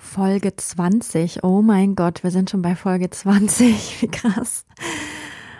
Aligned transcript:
Folge 0.00 0.56
20. 0.56 1.44
Oh 1.44 1.60
mein 1.60 1.94
Gott, 1.94 2.24
wir 2.24 2.30
sind 2.30 2.50
schon 2.50 2.62
bei 2.62 2.74
Folge 2.74 3.10
20. 3.10 4.00
Wie 4.02 4.08
krass. 4.08 4.64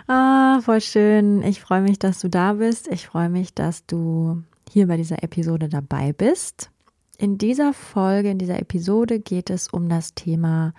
Ah, 0.07 0.59
voll 0.61 0.81
schön. 0.81 1.43
Ich 1.43 1.61
freue 1.61 1.81
mich, 1.81 1.99
dass 1.99 2.19
du 2.19 2.27
da 2.27 2.53
bist. 2.53 2.87
Ich 2.87 3.05
freue 3.05 3.29
mich, 3.29 3.53
dass 3.53 3.85
du 3.85 4.41
hier 4.69 4.87
bei 4.87 4.97
dieser 4.97 5.23
Episode 5.23 5.69
dabei 5.69 6.11
bist. 6.11 6.71
In 7.17 7.37
dieser 7.37 7.71
Folge, 7.71 8.31
in 8.31 8.39
dieser 8.39 8.59
Episode 8.59 9.19
geht 9.19 9.51
es 9.51 9.67
um 9.67 9.87
das 9.87 10.15
Thema 10.15 10.73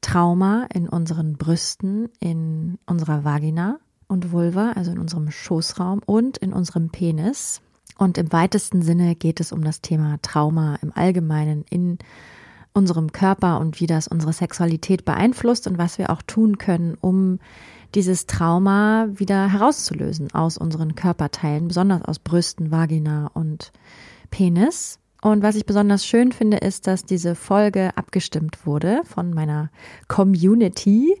Trauma 0.00 0.66
in 0.72 0.88
unseren 0.88 1.34
Brüsten, 1.34 2.08
in 2.20 2.78
unserer 2.86 3.22
Vagina 3.22 3.78
und 4.08 4.32
Vulva, 4.32 4.72
also 4.72 4.90
in 4.90 4.98
unserem 4.98 5.30
Schoßraum 5.30 6.00
und 6.04 6.38
in 6.38 6.54
unserem 6.54 6.88
Penis. 6.88 7.60
Und 7.98 8.16
im 8.18 8.32
weitesten 8.32 8.80
Sinne 8.82 9.14
geht 9.14 9.40
es 9.40 9.52
um 9.52 9.62
das 9.62 9.82
Thema 9.82 10.18
Trauma 10.22 10.78
im 10.82 10.90
Allgemeinen 10.92 11.64
in 11.68 11.98
unserem 12.74 13.12
Körper 13.12 13.60
und 13.60 13.80
wie 13.80 13.86
das 13.86 14.08
unsere 14.08 14.32
Sexualität 14.32 15.04
beeinflusst 15.04 15.66
und 15.66 15.78
was 15.78 15.96
wir 15.96 16.10
auch 16.10 16.22
tun 16.22 16.58
können, 16.58 16.96
um 17.00 17.38
dieses 17.94 18.26
Trauma 18.26 19.06
wieder 19.14 19.50
herauszulösen 19.50 20.34
aus 20.34 20.58
unseren 20.58 20.96
Körperteilen, 20.96 21.68
besonders 21.68 22.02
aus 22.02 22.18
Brüsten, 22.18 22.70
Vagina 22.70 23.30
und 23.32 23.72
Penis. 24.30 24.98
Und 25.22 25.42
was 25.42 25.54
ich 25.54 25.64
besonders 25.64 26.04
schön 26.04 26.32
finde, 26.32 26.58
ist, 26.58 26.86
dass 26.86 27.04
diese 27.04 27.34
Folge 27.34 27.96
abgestimmt 27.96 28.66
wurde 28.66 29.00
von 29.04 29.32
meiner 29.32 29.70
Community 30.08 31.18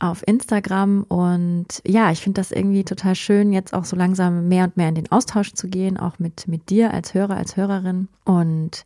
auf 0.00 0.26
Instagram. 0.26 1.04
Und 1.04 1.82
ja, 1.86 2.10
ich 2.10 2.20
finde 2.22 2.40
das 2.40 2.50
irgendwie 2.50 2.84
total 2.84 3.14
schön, 3.14 3.52
jetzt 3.52 3.74
auch 3.74 3.84
so 3.84 3.94
langsam 3.94 4.48
mehr 4.48 4.64
und 4.64 4.76
mehr 4.76 4.88
in 4.88 4.94
den 4.96 5.12
Austausch 5.12 5.52
zu 5.52 5.68
gehen, 5.68 5.98
auch 5.98 6.18
mit, 6.18 6.48
mit 6.48 6.70
dir 6.70 6.92
als 6.92 7.14
Hörer, 7.14 7.36
als 7.36 7.56
Hörerin. 7.56 8.08
Und 8.24 8.84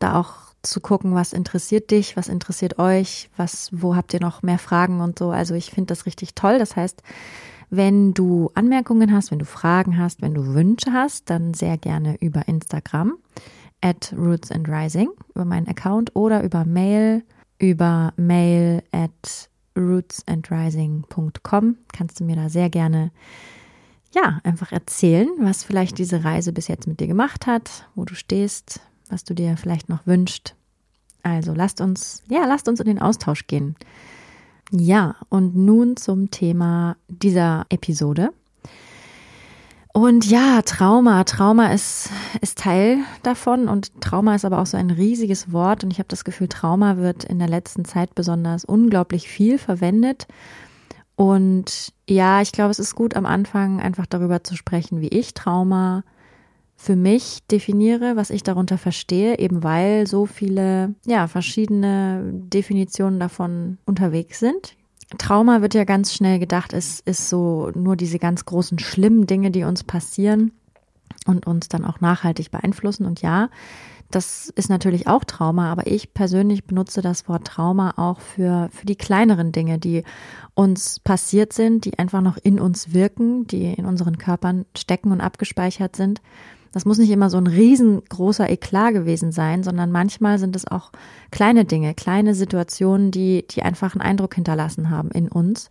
da 0.00 0.18
auch 0.18 0.45
zu 0.66 0.80
gucken, 0.80 1.14
was 1.14 1.32
interessiert 1.32 1.90
dich, 1.90 2.16
was 2.16 2.28
interessiert 2.28 2.78
euch, 2.78 3.30
was, 3.36 3.70
wo 3.72 3.96
habt 3.96 4.14
ihr 4.14 4.20
noch 4.20 4.42
mehr 4.42 4.58
Fragen 4.58 5.00
und 5.00 5.18
so. 5.18 5.30
Also 5.30 5.54
ich 5.54 5.70
finde 5.70 5.88
das 5.88 6.06
richtig 6.06 6.34
toll. 6.34 6.58
Das 6.58 6.76
heißt, 6.76 7.02
wenn 7.70 8.14
du 8.14 8.50
Anmerkungen 8.54 9.12
hast, 9.12 9.30
wenn 9.30 9.38
du 9.38 9.44
Fragen 9.44 9.98
hast, 9.98 10.22
wenn 10.22 10.34
du 10.34 10.54
Wünsche 10.54 10.92
hast, 10.92 11.30
dann 11.30 11.54
sehr 11.54 11.78
gerne 11.78 12.16
über 12.20 12.48
Instagram 12.48 13.14
at 13.80 14.14
Roots 14.16 14.50
and 14.50 14.68
Rising, 14.68 15.08
über 15.34 15.44
meinen 15.44 15.68
Account 15.68 16.14
oder 16.14 16.42
über 16.42 16.64
Mail, 16.64 17.22
über 17.58 18.12
mail 18.16 18.82
at 18.92 19.50
rootsandrising.com 19.76 21.76
kannst 21.92 22.20
du 22.20 22.24
mir 22.24 22.36
da 22.36 22.48
sehr 22.48 22.70
gerne 22.70 23.10
ja, 24.14 24.40
einfach 24.44 24.72
erzählen, 24.72 25.28
was 25.38 25.64
vielleicht 25.64 25.98
diese 25.98 26.24
Reise 26.24 26.52
bis 26.52 26.68
jetzt 26.68 26.86
mit 26.86 27.00
dir 27.00 27.06
gemacht 27.06 27.46
hat, 27.46 27.86
wo 27.94 28.06
du 28.06 28.14
stehst, 28.14 28.80
was 29.10 29.24
du 29.24 29.34
dir 29.34 29.58
vielleicht 29.58 29.90
noch 29.90 30.06
wünschst. 30.06 30.56
Also 31.26 31.54
lasst 31.54 31.80
uns, 31.80 32.22
ja, 32.28 32.44
lasst 32.46 32.68
uns 32.68 32.78
in 32.78 32.86
den 32.86 33.02
Austausch 33.02 33.48
gehen. 33.48 33.74
Ja, 34.70 35.16
und 35.28 35.56
nun 35.56 35.96
zum 35.96 36.30
Thema 36.30 36.96
dieser 37.08 37.66
Episode. 37.68 38.30
Und 39.92 40.24
ja, 40.26 40.62
Trauma. 40.62 41.24
Trauma 41.24 41.72
ist, 41.72 42.10
ist 42.42 42.58
Teil 42.58 42.98
davon 43.24 43.66
und 43.66 44.00
Trauma 44.00 44.36
ist 44.36 44.44
aber 44.44 44.60
auch 44.60 44.66
so 44.66 44.76
ein 44.76 44.90
riesiges 44.90 45.52
Wort 45.52 45.82
und 45.82 45.92
ich 45.92 45.98
habe 45.98 46.08
das 46.08 46.24
Gefühl, 46.24 46.48
Trauma 46.48 46.96
wird 46.96 47.24
in 47.24 47.40
der 47.40 47.48
letzten 47.48 47.84
Zeit 47.84 48.14
besonders 48.14 48.64
unglaublich 48.64 49.28
viel 49.28 49.58
verwendet. 49.58 50.28
Und 51.16 51.92
ja, 52.08 52.40
ich 52.40 52.52
glaube, 52.52 52.70
es 52.70 52.78
ist 52.78 52.94
gut 52.94 53.16
am 53.16 53.26
Anfang 53.26 53.80
einfach 53.80 54.06
darüber 54.06 54.44
zu 54.44 54.54
sprechen, 54.54 55.00
wie 55.00 55.08
ich 55.08 55.34
Trauma 55.34 56.04
für 56.76 56.94
mich 56.94 57.38
definiere, 57.50 58.16
was 58.16 58.30
ich 58.30 58.42
darunter 58.42 58.76
verstehe, 58.78 59.38
eben 59.38 59.64
weil 59.64 60.06
so 60.06 60.26
viele, 60.26 60.94
ja, 61.06 61.26
verschiedene 61.26 62.30
Definitionen 62.32 63.18
davon 63.18 63.78
unterwegs 63.86 64.38
sind. 64.38 64.76
Trauma 65.18 65.62
wird 65.62 65.74
ja 65.74 65.84
ganz 65.84 66.12
schnell 66.12 66.38
gedacht, 66.38 66.72
es 66.72 67.00
ist 67.00 67.28
so 67.28 67.70
nur 67.74 67.96
diese 67.96 68.18
ganz 68.18 68.44
großen 68.44 68.78
schlimmen 68.78 69.26
Dinge, 69.26 69.50
die 69.50 69.64
uns 69.64 69.84
passieren 69.84 70.52
und 71.26 71.46
uns 71.46 71.68
dann 71.68 71.84
auch 71.84 72.00
nachhaltig 72.00 72.50
beeinflussen. 72.50 73.06
Und 73.06 73.22
ja, 73.22 73.48
das 74.10 74.50
ist 74.50 74.68
natürlich 74.68 75.06
auch 75.06 75.24
Trauma, 75.24 75.72
aber 75.72 75.86
ich 75.86 76.12
persönlich 76.12 76.64
benutze 76.64 77.00
das 77.00 77.28
Wort 77.28 77.46
Trauma 77.46 77.94
auch 77.96 78.20
für, 78.20 78.68
für 78.70 78.84
die 78.84 78.96
kleineren 78.96 79.50
Dinge, 79.50 79.78
die 79.78 80.02
uns 80.54 81.00
passiert 81.00 81.52
sind, 81.52 81.84
die 81.84 81.98
einfach 81.98 82.20
noch 82.20 82.36
in 82.36 82.60
uns 82.60 82.92
wirken, 82.92 83.46
die 83.46 83.72
in 83.72 83.86
unseren 83.86 84.18
Körpern 84.18 84.66
stecken 84.76 85.10
und 85.10 85.20
abgespeichert 85.20 85.96
sind 85.96 86.20
das 86.76 86.84
muss 86.84 86.98
nicht 86.98 87.08
immer 87.08 87.30
so 87.30 87.38
ein 87.38 87.46
riesengroßer 87.46 88.50
Eklat 88.50 88.92
gewesen 88.92 89.32
sein, 89.32 89.62
sondern 89.62 89.90
manchmal 89.90 90.38
sind 90.38 90.54
es 90.54 90.66
auch 90.66 90.92
kleine 91.30 91.64
Dinge, 91.64 91.94
kleine 91.94 92.34
Situationen, 92.34 93.10
die, 93.10 93.46
die 93.48 93.62
einfach 93.62 93.94
einen 93.94 94.02
Eindruck 94.02 94.34
hinterlassen 94.34 94.90
haben 94.90 95.10
in 95.10 95.28
uns 95.28 95.70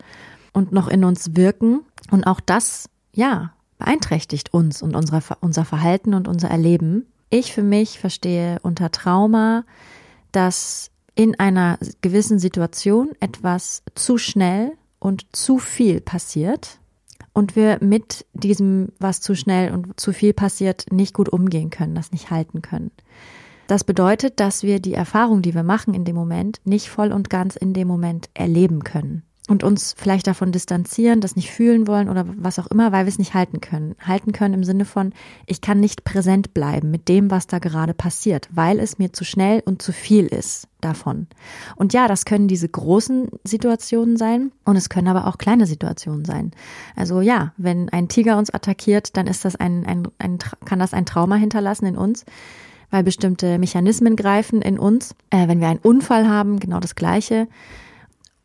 und 0.52 0.72
noch 0.72 0.88
in 0.88 1.04
uns 1.04 1.36
wirken. 1.36 1.82
Und 2.10 2.26
auch 2.26 2.40
das, 2.40 2.90
ja, 3.14 3.54
beeinträchtigt 3.78 4.52
uns 4.52 4.82
und 4.82 4.96
unsere, 4.96 5.22
unser 5.42 5.64
Verhalten 5.64 6.16
und 6.16 6.28
unser 6.28 6.50
Erleben. 6.50 7.06
Ich 7.30 7.54
für 7.54 7.62
mich 7.62 8.00
verstehe 8.00 8.58
unter 8.64 8.90
Trauma, 8.90 9.64
dass 10.32 10.90
in 11.14 11.40
einer 11.40 11.78
gewissen 12.02 12.40
Situation 12.40 13.10
etwas 13.20 13.84
zu 13.94 14.18
schnell 14.18 14.72
und 14.98 15.28
zu 15.36 15.60
viel 15.60 16.02
passiert 16.02 16.80
und 17.36 17.56
wir 17.56 17.78
mit 17.82 18.26
diesem, 18.34 18.90
was 18.98 19.22
zu 19.22 19.36
schnell 19.36 19.72
und 19.72 20.00
zu 20.00 20.12
viel 20.14 20.34
passiert, 20.34 20.86
nicht 20.92 21.14
gut 21.14 21.30
umgehen 21.30 21.70
können, 21.70 21.94
das 21.94 22.12
nicht 22.12 22.32
halten 22.32 22.64
können. 22.64 22.90
Das 23.68 23.84
bedeutet, 23.84 24.40
dass 24.40 24.64
wir 24.64 24.80
die 24.80 24.94
Erfahrung, 24.94 25.44
die 25.44 25.54
wir 25.54 25.64
machen 25.64 25.94
in 25.94 26.06
dem 26.06 26.16
Moment, 26.16 26.62
nicht 26.64 26.90
voll 26.90 27.12
und 27.12 27.30
ganz 27.30 27.56
in 27.56 27.74
dem 27.74 27.88
Moment 27.88 28.30
erleben 28.34 28.84
können 28.84 29.24
und 29.48 29.64
uns 29.64 29.94
vielleicht 29.96 30.26
davon 30.26 30.52
distanzieren, 30.52 31.22
das 31.22 31.36
nicht 31.36 31.52
fühlen 31.52 31.88
wollen 31.88 32.10
oder 32.10 32.26
was 32.28 32.58
auch 32.58 32.66
immer, 32.68 32.92
weil 32.92 33.06
wir 33.06 33.10
es 33.10 33.20
nicht 33.20 33.36
halten 33.36 33.62
können. 33.62 33.96
Halten 34.00 34.32
können 34.32 34.56
im 34.56 34.64
Sinne 34.64 34.86
von, 34.86 35.14
ich 35.46 35.62
kann 35.62 35.80
nicht 35.80 36.04
präsent 36.04 36.54
bleiben 36.56 36.90
mit 36.90 37.08
dem, 37.10 37.30
was 37.30 37.46
da 37.46 37.60
gerade 37.60 37.94
passiert, 37.94 38.50
weil 38.52 38.80
es 38.80 38.98
mir 38.98 39.14
zu 39.14 39.24
schnell 39.24 39.62
und 39.64 39.84
zu 39.84 39.92
viel 39.92 40.26
ist 40.26 40.68
davon. 40.82 41.28
Und 41.76 41.94
ja, 41.94 42.08
das 42.08 42.26
können 42.26 42.48
diese 42.48 42.68
großen 42.68 43.30
Situationen 43.44 44.18
sein 44.18 44.52
und 44.64 44.78
es 44.78 44.90
können 44.90 45.08
aber 45.08 45.28
auch 45.28 45.38
kleine 45.38 45.68
Situationen 45.68 46.26
sein. 46.26 46.52
Also 46.96 47.22
ja, 47.22 47.54
wenn 47.58 47.90
ein 47.90 48.08
Tiger 48.08 48.40
uns 48.40 48.52
attackiert, 48.52 49.16
dann 49.16 49.28
ist 49.28 49.46
das 49.46 49.56
ein, 49.56 49.86
ein, 49.86 50.08
ein 50.18 50.40
kann 50.66 50.80
das 50.80 50.94
ein 50.94 51.06
Trauma 51.06 51.36
hinterlassen 51.36 51.86
in 51.86 51.98
uns 51.98 52.26
weil 52.92 53.04
bestimmte 53.04 53.58
Mechanismen 53.58 54.16
greifen 54.16 54.62
in 54.62 54.80
uns. 54.80 55.16
Äh, 55.30 55.48
wenn 55.48 55.60
wir 55.60 55.68
einen 55.68 55.80
Unfall 55.80 56.30
haben, 56.30 56.60
genau 56.60 56.80
das 56.80 56.96
Gleiche. 56.96 57.48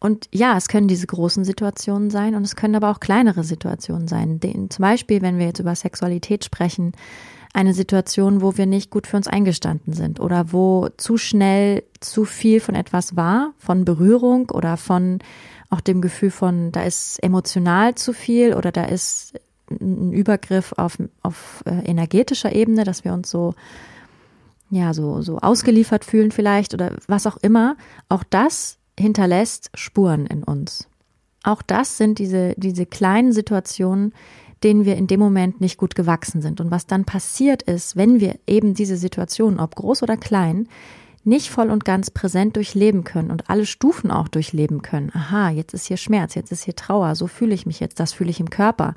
Und 0.00 0.28
ja, 0.32 0.56
es 0.56 0.68
können 0.68 0.88
diese 0.88 1.06
großen 1.06 1.44
Situationen 1.44 2.10
sein 2.10 2.34
und 2.34 2.42
es 2.42 2.56
können 2.56 2.74
aber 2.74 2.90
auch 2.90 3.00
kleinere 3.00 3.44
Situationen 3.44 4.08
sein. 4.08 4.40
Den, 4.40 4.70
zum 4.70 4.82
Beispiel, 4.82 5.20
wenn 5.20 5.38
wir 5.38 5.46
jetzt 5.46 5.60
über 5.60 5.74
Sexualität 5.74 6.44
sprechen, 6.44 6.92
eine 7.52 7.74
Situation, 7.74 8.40
wo 8.40 8.56
wir 8.56 8.66
nicht 8.66 8.90
gut 8.90 9.06
für 9.06 9.16
uns 9.16 9.28
eingestanden 9.28 9.92
sind 9.92 10.20
oder 10.20 10.52
wo 10.52 10.88
zu 10.96 11.18
schnell 11.18 11.82
zu 12.00 12.24
viel 12.24 12.60
von 12.60 12.74
etwas 12.74 13.16
war, 13.16 13.52
von 13.58 13.84
Berührung 13.84 14.50
oder 14.50 14.76
von 14.76 15.18
auch 15.68 15.80
dem 15.80 16.00
Gefühl 16.00 16.30
von, 16.30 16.72
da 16.72 16.82
ist 16.82 17.22
emotional 17.22 17.94
zu 17.94 18.12
viel 18.12 18.54
oder 18.54 18.72
da 18.72 18.84
ist 18.84 19.34
ein 19.68 20.12
Übergriff 20.12 20.72
auf, 20.76 20.98
auf 21.22 21.62
äh, 21.66 21.84
energetischer 21.88 22.52
Ebene, 22.52 22.84
dass 22.84 23.04
wir 23.04 23.12
uns 23.12 23.30
so 23.30 23.54
ja, 24.70 24.94
so, 24.94 25.20
so 25.20 25.38
ausgeliefert 25.38 26.04
fühlen 26.04 26.30
vielleicht 26.30 26.74
oder 26.74 26.94
was 27.08 27.26
auch 27.26 27.36
immer. 27.38 27.76
Auch 28.08 28.22
das 28.22 28.78
hinterlässt 29.00 29.70
Spuren 29.74 30.26
in 30.26 30.44
uns. 30.44 30.88
Auch 31.42 31.62
das 31.62 31.96
sind 31.96 32.18
diese, 32.18 32.54
diese 32.56 32.86
kleinen 32.86 33.32
Situationen, 33.32 34.12
denen 34.62 34.84
wir 34.84 34.96
in 34.96 35.06
dem 35.06 35.20
Moment 35.20 35.60
nicht 35.60 35.78
gut 35.78 35.94
gewachsen 35.94 36.42
sind. 36.42 36.60
Und 36.60 36.70
was 36.70 36.86
dann 36.86 37.04
passiert 37.04 37.62
ist, 37.62 37.96
wenn 37.96 38.20
wir 38.20 38.38
eben 38.46 38.74
diese 38.74 38.96
Situation, 38.96 39.58
ob 39.58 39.74
groß 39.74 40.02
oder 40.02 40.16
klein, 40.16 40.68
nicht 41.24 41.50
voll 41.50 41.70
und 41.70 41.84
ganz 41.84 42.10
präsent 42.10 42.56
durchleben 42.56 43.04
können 43.04 43.30
und 43.30 43.50
alle 43.50 43.66
Stufen 43.66 44.10
auch 44.10 44.28
durchleben 44.28 44.82
können. 44.82 45.10
Aha, 45.14 45.50
jetzt 45.50 45.74
ist 45.74 45.86
hier 45.86 45.98
Schmerz, 45.98 46.34
jetzt 46.34 46.52
ist 46.52 46.64
hier 46.64 46.76
Trauer, 46.76 47.14
so 47.14 47.26
fühle 47.26 47.54
ich 47.54 47.66
mich 47.66 47.80
jetzt, 47.80 48.00
das 48.00 48.12
fühle 48.12 48.30
ich 48.30 48.40
im 48.40 48.50
Körper. 48.50 48.94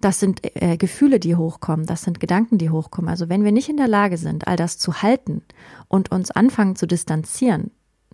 Das 0.00 0.20
sind 0.20 0.40
äh, 0.60 0.76
Gefühle, 0.76 1.20
die 1.20 1.36
hochkommen, 1.36 1.86
das 1.86 2.02
sind 2.02 2.20
Gedanken, 2.20 2.58
die 2.58 2.70
hochkommen. 2.70 3.10
Also 3.10 3.28
wenn 3.28 3.44
wir 3.44 3.52
nicht 3.52 3.68
in 3.68 3.76
der 3.76 3.88
Lage 3.88 4.16
sind, 4.16 4.46
all 4.46 4.56
das 4.56 4.78
zu 4.78 5.02
halten 5.02 5.42
und 5.88 6.10
uns 6.10 6.30
anfangen 6.30 6.76
zu 6.76 6.86
distanzieren, 6.86 7.70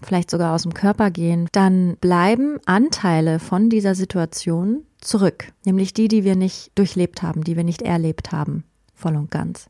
vielleicht 0.06 0.30
sogar 0.30 0.54
aus 0.54 0.62
dem 0.62 0.74
Körper 0.74 1.10
gehen, 1.10 1.48
dann 1.52 1.96
bleiben 2.00 2.58
Anteile 2.66 3.38
von 3.38 3.70
dieser 3.70 3.94
Situation 3.94 4.84
zurück, 5.00 5.52
nämlich 5.64 5.94
die, 5.94 6.08
die 6.08 6.24
wir 6.24 6.36
nicht 6.36 6.72
durchlebt 6.74 7.22
haben, 7.22 7.44
die 7.44 7.56
wir 7.56 7.64
nicht 7.64 7.82
erlebt 7.82 8.32
haben, 8.32 8.64
voll 8.94 9.16
und 9.16 9.30
ganz. 9.30 9.68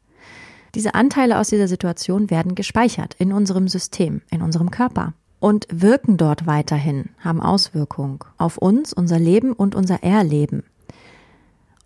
Diese 0.74 0.94
Anteile 0.94 1.38
aus 1.38 1.48
dieser 1.48 1.68
Situation 1.68 2.30
werden 2.30 2.54
gespeichert 2.54 3.14
in 3.18 3.32
unserem 3.32 3.68
System, 3.68 4.22
in 4.30 4.42
unserem 4.42 4.70
Körper 4.70 5.14
und 5.40 5.66
wirken 5.70 6.16
dort 6.16 6.46
weiterhin, 6.46 7.10
haben 7.18 7.40
Auswirkungen 7.40 8.20
auf 8.36 8.56
uns, 8.58 8.92
unser 8.92 9.18
Leben 9.18 9.52
und 9.52 9.74
unser 9.74 10.02
Erleben. 10.02 10.62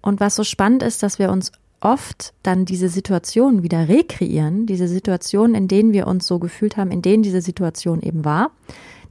Und 0.02 0.20
was 0.20 0.34
so 0.34 0.44
spannend 0.44 0.82
ist, 0.82 1.02
dass 1.02 1.18
wir 1.18 1.30
uns 1.30 1.52
oft 1.84 2.32
dann 2.42 2.64
diese 2.64 2.88
Situationen 2.88 3.62
wieder 3.62 3.88
rekreieren, 3.88 4.66
diese 4.66 4.88
Situationen, 4.88 5.54
in 5.54 5.68
denen 5.68 5.92
wir 5.92 6.06
uns 6.06 6.26
so 6.26 6.38
gefühlt 6.38 6.76
haben, 6.76 6.90
in 6.90 7.02
denen 7.02 7.22
diese 7.22 7.42
Situation 7.42 8.02
eben 8.02 8.24
war, 8.24 8.50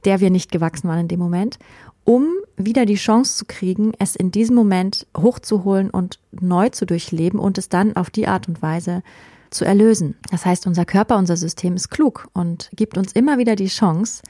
der 0.04 0.20
wir 0.20 0.30
nicht 0.30 0.50
gewachsen 0.50 0.88
waren 0.88 1.00
in 1.00 1.08
dem 1.08 1.20
Moment, 1.20 1.58
um 2.04 2.26
wieder 2.56 2.84
die 2.84 2.96
Chance 2.96 3.38
zu 3.38 3.44
kriegen, 3.46 3.92
es 3.98 4.14
in 4.16 4.30
diesem 4.30 4.54
Moment 4.54 5.06
hochzuholen 5.16 5.88
und 5.88 6.18
neu 6.32 6.68
zu 6.68 6.84
durchleben 6.84 7.38
und 7.38 7.56
es 7.56 7.68
dann 7.68 7.96
auf 7.96 8.10
die 8.10 8.28
Art 8.28 8.48
und 8.48 8.60
Weise 8.60 9.02
zu 9.50 9.64
erlösen. 9.64 10.16
Das 10.30 10.44
heißt, 10.44 10.66
unser 10.66 10.84
Körper, 10.84 11.16
unser 11.16 11.36
System 11.36 11.76
ist 11.76 11.90
klug 11.90 12.28
und 12.34 12.70
gibt 12.74 12.98
uns 12.98 13.12
immer 13.12 13.38
wieder 13.38 13.56
die 13.56 13.68
Chance, 13.68 14.22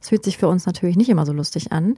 es 0.00 0.08
fühlt 0.08 0.24
sich 0.24 0.38
für 0.38 0.48
uns 0.48 0.64
natürlich 0.64 0.96
nicht 0.96 1.10
immer 1.10 1.26
so 1.26 1.32
lustig 1.32 1.70
an, 1.72 1.96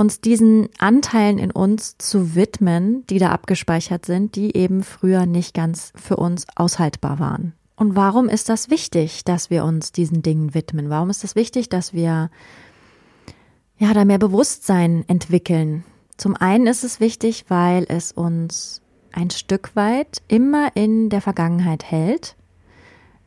uns 0.00 0.22
diesen 0.22 0.70
Anteilen 0.78 1.38
in 1.38 1.50
uns 1.50 1.98
zu 1.98 2.34
widmen, 2.34 3.06
die 3.08 3.18
da 3.18 3.30
abgespeichert 3.32 4.06
sind, 4.06 4.34
die 4.34 4.56
eben 4.56 4.82
früher 4.82 5.26
nicht 5.26 5.52
ganz 5.52 5.92
für 5.94 6.16
uns 6.16 6.46
aushaltbar 6.56 7.18
waren. 7.18 7.52
Und 7.76 7.96
warum 7.96 8.30
ist 8.30 8.48
das 8.48 8.70
wichtig, 8.70 9.24
dass 9.24 9.50
wir 9.50 9.62
uns 9.62 9.92
diesen 9.92 10.22
Dingen 10.22 10.54
widmen? 10.54 10.88
Warum 10.88 11.10
ist 11.10 11.22
das 11.22 11.36
wichtig, 11.36 11.68
dass 11.68 11.92
wir 11.92 12.30
ja 13.78 13.92
da 13.92 14.06
mehr 14.06 14.18
Bewusstsein 14.18 15.04
entwickeln? 15.06 15.84
Zum 16.16 16.34
einen 16.34 16.66
ist 16.66 16.82
es 16.82 16.98
wichtig, 16.98 17.44
weil 17.48 17.84
es 17.88 18.10
uns 18.10 18.80
ein 19.12 19.28
Stück 19.28 19.76
weit 19.76 20.22
immer 20.28 20.74
in 20.76 21.10
der 21.10 21.20
Vergangenheit 21.20 21.84
hält, 21.84 22.36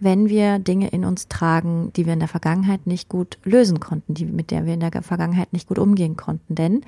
wenn 0.03 0.29
wir 0.29 0.59
Dinge 0.59 0.89
in 0.89 1.05
uns 1.05 1.27
tragen, 1.27 1.91
die 1.95 2.05
wir 2.05 2.13
in 2.13 2.19
der 2.19 2.27
Vergangenheit 2.27 2.87
nicht 2.87 3.09
gut 3.09 3.37
lösen 3.43 3.79
konnten, 3.79 4.13
die, 4.13 4.25
mit 4.25 4.51
der 4.51 4.65
wir 4.65 4.73
in 4.73 4.79
der 4.79 4.91
Vergangenheit 5.01 5.53
nicht 5.53 5.67
gut 5.67 5.79
umgehen 5.79 6.17
konnten. 6.17 6.55
Denn 6.55 6.81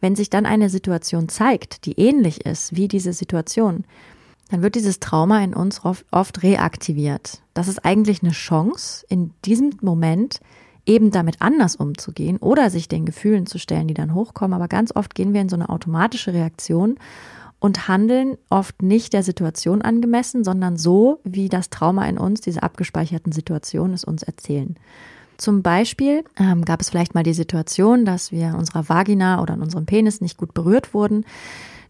wenn 0.00 0.16
sich 0.16 0.30
dann 0.30 0.46
eine 0.46 0.70
Situation 0.70 1.28
zeigt, 1.28 1.86
die 1.86 1.98
ähnlich 1.98 2.44
ist 2.46 2.74
wie 2.76 2.88
diese 2.88 3.12
Situation, 3.12 3.84
dann 4.50 4.62
wird 4.62 4.74
dieses 4.74 4.98
Trauma 4.98 5.42
in 5.42 5.54
uns 5.54 5.84
oft, 5.84 6.04
oft 6.10 6.42
reaktiviert. 6.42 7.42
Das 7.54 7.68
ist 7.68 7.84
eigentlich 7.84 8.22
eine 8.22 8.32
Chance, 8.32 9.06
in 9.08 9.30
diesem 9.44 9.70
Moment 9.80 10.40
eben 10.86 11.10
damit 11.10 11.36
anders 11.40 11.76
umzugehen 11.76 12.38
oder 12.38 12.70
sich 12.70 12.88
den 12.88 13.06
Gefühlen 13.06 13.46
zu 13.46 13.58
stellen, 13.58 13.86
die 13.86 13.94
dann 13.94 14.14
hochkommen. 14.14 14.54
Aber 14.54 14.66
ganz 14.66 14.94
oft 14.94 15.14
gehen 15.14 15.32
wir 15.34 15.40
in 15.40 15.48
so 15.48 15.56
eine 15.56 15.68
automatische 15.68 16.32
Reaktion 16.32 16.96
und 17.60 17.88
handeln 17.88 18.36
oft 18.48 18.82
nicht 18.82 19.12
der 19.12 19.22
Situation 19.22 19.82
angemessen, 19.82 20.42
sondern 20.42 20.76
so, 20.76 21.20
wie 21.24 21.48
das 21.48 21.70
Trauma 21.70 22.08
in 22.08 22.18
uns, 22.18 22.40
diese 22.40 22.62
abgespeicherten 22.62 23.32
Situationen 23.32 23.94
es 23.94 24.04
uns 24.04 24.22
erzählen. 24.22 24.76
Zum 25.36 25.62
Beispiel 25.62 26.24
ähm, 26.36 26.64
gab 26.64 26.80
es 26.80 26.90
vielleicht 26.90 27.14
mal 27.14 27.22
die 27.22 27.34
Situation, 27.34 28.04
dass 28.04 28.32
wir 28.32 28.56
unserer 28.58 28.88
Vagina 28.88 29.40
oder 29.40 29.54
in 29.54 29.62
unserem 29.62 29.86
Penis 29.86 30.20
nicht 30.20 30.36
gut 30.36 30.52
berührt 30.52 30.92
wurden, 30.92 31.24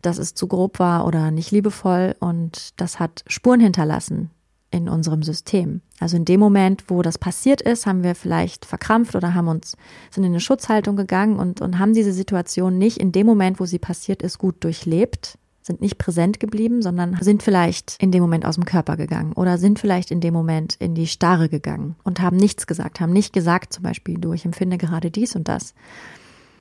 dass 0.03 0.19
es 0.19 0.35
zu 0.35 0.47
grob 0.47 0.79
war 0.79 1.07
oder 1.07 1.31
nicht 1.31 1.51
liebevoll 1.51 2.15
und 2.21 2.81
das 2.81 3.01
hat 3.01 3.25
Spuren 3.27 3.61
hinterlassen 3.61 4.31
in 4.71 4.89
unserem 4.89 5.23
System. 5.23 5.81
Also 5.99 6.17
in 6.17 6.25
dem 6.25 6.39
Moment, 6.39 6.85
wo 6.89 7.03
das 7.03 7.19
passiert 7.19 7.61
ist, 7.61 7.87
haben 7.87 8.05
wir 8.05 8.15
vielleicht 8.15 8.65
verkrampft 8.65 9.17
oder 9.17 9.35
haben 9.35 9.49
uns, 9.49 9.77
sind 10.11 10.23
in 10.23 10.31
eine 10.31 10.41
Schutzhaltung 10.41 10.95
gegangen 10.97 11.39
und, 11.39 11.61
und 11.61 11.79
haben 11.79 11.93
diese 11.93 12.13
Situation 12.13 12.79
nicht 12.79 12.99
in 12.99 13.11
dem 13.11 13.27
Moment, 13.27 13.59
wo 13.59 13.67
sie 13.67 13.81
passiert 13.81 14.23
ist, 14.23 14.39
gut 14.39 14.63
durchlebt, 14.63 15.39
sind 15.71 15.81
nicht 15.81 15.99
präsent 15.99 16.41
geblieben, 16.41 16.83
sondern 16.83 17.17
sind 17.21 17.43
vielleicht 17.43 17.97
in 18.01 18.11
dem 18.11 18.23
Moment 18.23 18.45
aus 18.45 18.57
dem 18.57 18.65
Körper 18.65 18.97
gegangen 18.97 19.33
oder 19.35 19.57
sind 19.57 19.79
vielleicht 19.79 20.11
in 20.11 20.21
dem 20.21 20.35
Moment 20.35 20.75
in 20.81 20.95
die 20.95 21.07
Starre 21.07 21.49
gegangen 21.49 21.95
und 22.03 22.21
haben 22.21 22.37
nichts 22.37 22.67
gesagt, 22.67 23.01
haben 23.01 23.13
nicht 23.13 23.33
gesagt 23.33 23.73
zum 23.73 23.85
Beispiel, 23.85 24.19
du, 24.19 24.33
ich 24.33 24.45
empfinde 24.45 24.79
gerade 24.79 25.11
dies 25.11 25.37
und 25.37 25.49
das. 25.49 25.75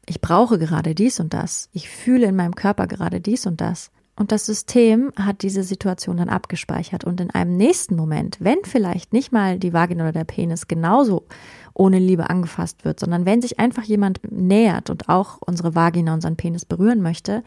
Ich 0.06 0.22
brauche 0.22 0.60
gerade 0.60 0.94
dies 0.94 1.20
und 1.20 1.34
das. 1.34 1.70
Ich 1.74 1.90
fühle 1.90 2.28
in 2.28 2.36
meinem 2.36 2.56
Körper 2.56 2.88
gerade 2.88 3.20
dies 3.20 3.46
und 3.46 3.62
das. 3.62 3.92
Und 4.16 4.32
das 4.32 4.46
System 4.46 5.12
hat 5.16 5.44
diese 5.44 5.64
Situation 5.64 6.18
dann 6.18 6.30
abgespeichert. 6.30 7.06
Und 7.06 7.22
in 7.22 7.32
einem 7.32 7.56
nächsten 7.56 7.96
Moment, 7.96 8.38
wenn 8.42 8.58
vielleicht 8.64 9.14
nicht 9.14 9.32
mal 9.32 9.58
die 9.58 9.72
Vagina 9.72 10.04
oder 10.04 10.12
der 10.12 10.26
Penis 10.26 10.68
genauso 10.68 11.26
ohne 11.74 12.00
Liebe 12.00 12.30
angefasst 12.30 12.84
wird, 12.84 13.00
sondern 13.00 13.26
wenn 13.26 13.42
sich 13.42 13.60
einfach 13.60 13.84
jemand 13.84 14.20
nähert 14.30 14.90
und 14.90 15.08
auch 15.10 15.38
unsere 15.40 15.74
Vagina, 15.74 16.14
unseren 16.14 16.36
Penis 16.36 16.66
berühren 16.66 17.02
möchte, 17.02 17.44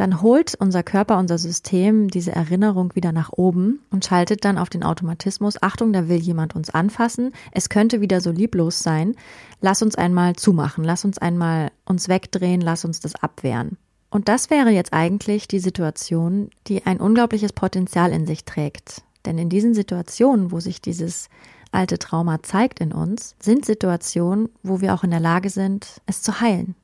dann 0.00 0.22
holt 0.22 0.54
unser 0.58 0.82
Körper, 0.82 1.18
unser 1.18 1.36
System 1.36 2.08
diese 2.08 2.32
Erinnerung 2.32 2.94
wieder 2.94 3.12
nach 3.12 3.32
oben 3.32 3.80
und 3.90 4.04
schaltet 4.04 4.46
dann 4.46 4.56
auf 4.56 4.70
den 4.70 4.82
Automatismus, 4.82 5.62
Achtung, 5.62 5.92
da 5.92 6.08
will 6.08 6.16
jemand 6.16 6.56
uns 6.56 6.70
anfassen, 6.70 7.32
es 7.52 7.68
könnte 7.68 8.00
wieder 8.00 8.22
so 8.22 8.30
lieblos 8.30 8.80
sein, 8.80 9.14
lass 9.60 9.82
uns 9.82 9.96
einmal 9.96 10.36
zumachen, 10.36 10.84
lass 10.84 11.04
uns 11.04 11.18
einmal 11.18 11.70
uns 11.84 12.08
wegdrehen, 12.08 12.62
lass 12.62 12.86
uns 12.86 13.00
das 13.00 13.14
abwehren. 13.14 13.76
Und 14.08 14.28
das 14.28 14.48
wäre 14.48 14.70
jetzt 14.70 14.94
eigentlich 14.94 15.48
die 15.48 15.60
Situation, 15.60 16.48
die 16.66 16.86
ein 16.86 16.98
unglaubliches 16.98 17.52
Potenzial 17.52 18.10
in 18.10 18.26
sich 18.26 18.46
trägt. 18.46 19.02
Denn 19.26 19.36
in 19.36 19.50
diesen 19.50 19.74
Situationen, 19.74 20.50
wo 20.50 20.60
sich 20.60 20.80
dieses 20.80 21.28
alte 21.72 21.98
Trauma 21.98 22.42
zeigt 22.42 22.80
in 22.80 22.92
uns, 22.92 23.36
sind 23.38 23.66
Situationen, 23.66 24.48
wo 24.62 24.80
wir 24.80 24.94
auch 24.94 25.04
in 25.04 25.10
der 25.10 25.20
Lage 25.20 25.50
sind, 25.50 26.00
es 26.06 26.22
zu 26.22 26.40
heilen. 26.40 26.74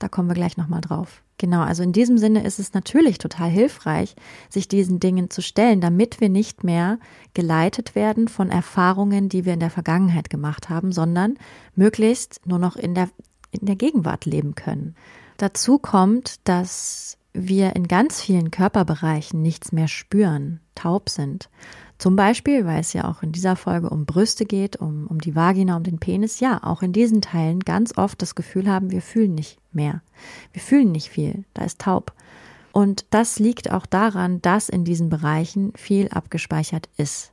Da 0.00 0.08
kommen 0.08 0.28
wir 0.28 0.34
gleich 0.34 0.56
nochmal 0.56 0.80
drauf. 0.80 1.22
Genau, 1.36 1.60
also 1.60 1.82
in 1.82 1.92
diesem 1.92 2.18
Sinne 2.18 2.42
ist 2.42 2.58
es 2.58 2.72
natürlich 2.72 3.18
total 3.18 3.50
hilfreich, 3.50 4.16
sich 4.48 4.66
diesen 4.66 4.98
Dingen 4.98 5.30
zu 5.30 5.42
stellen, 5.42 5.80
damit 5.80 6.20
wir 6.20 6.30
nicht 6.30 6.64
mehr 6.64 6.98
geleitet 7.34 7.94
werden 7.94 8.26
von 8.26 8.50
Erfahrungen, 8.50 9.28
die 9.28 9.44
wir 9.44 9.52
in 9.54 9.60
der 9.60 9.70
Vergangenheit 9.70 10.30
gemacht 10.30 10.68
haben, 10.70 10.90
sondern 10.90 11.36
möglichst 11.74 12.40
nur 12.46 12.58
noch 12.58 12.76
in 12.76 12.94
der, 12.94 13.10
in 13.50 13.66
der 13.66 13.76
Gegenwart 13.76 14.24
leben 14.24 14.54
können. 14.54 14.96
Dazu 15.36 15.78
kommt, 15.78 16.46
dass 16.48 17.18
wir 17.32 17.76
in 17.76 17.86
ganz 17.86 18.22
vielen 18.22 18.50
Körperbereichen 18.50 19.40
nichts 19.40 19.70
mehr 19.70 19.88
spüren, 19.88 20.60
taub 20.74 21.10
sind. 21.10 21.50
Zum 22.00 22.16
Beispiel, 22.16 22.64
weil 22.64 22.80
es 22.80 22.94
ja 22.94 23.06
auch 23.06 23.22
in 23.22 23.30
dieser 23.30 23.56
Folge 23.56 23.90
um 23.90 24.06
Brüste 24.06 24.46
geht, 24.46 24.76
um, 24.76 25.06
um 25.08 25.20
die 25.20 25.36
Vagina, 25.36 25.76
um 25.76 25.82
den 25.82 25.98
Penis, 25.98 26.40
ja, 26.40 26.58
auch 26.64 26.80
in 26.80 26.94
diesen 26.94 27.20
Teilen 27.20 27.60
ganz 27.60 27.98
oft 27.98 28.22
das 28.22 28.34
Gefühl 28.34 28.70
haben, 28.70 28.90
wir 28.90 29.02
fühlen 29.02 29.34
nicht 29.34 29.58
mehr. 29.70 30.00
Wir 30.54 30.62
fühlen 30.62 30.92
nicht 30.92 31.10
viel, 31.10 31.44
da 31.52 31.62
ist 31.62 31.78
taub. 31.78 32.14
Und 32.72 33.04
das 33.10 33.38
liegt 33.38 33.70
auch 33.70 33.84
daran, 33.84 34.40
dass 34.40 34.70
in 34.70 34.84
diesen 34.84 35.10
Bereichen 35.10 35.74
viel 35.76 36.08
abgespeichert 36.08 36.88
ist. 36.96 37.32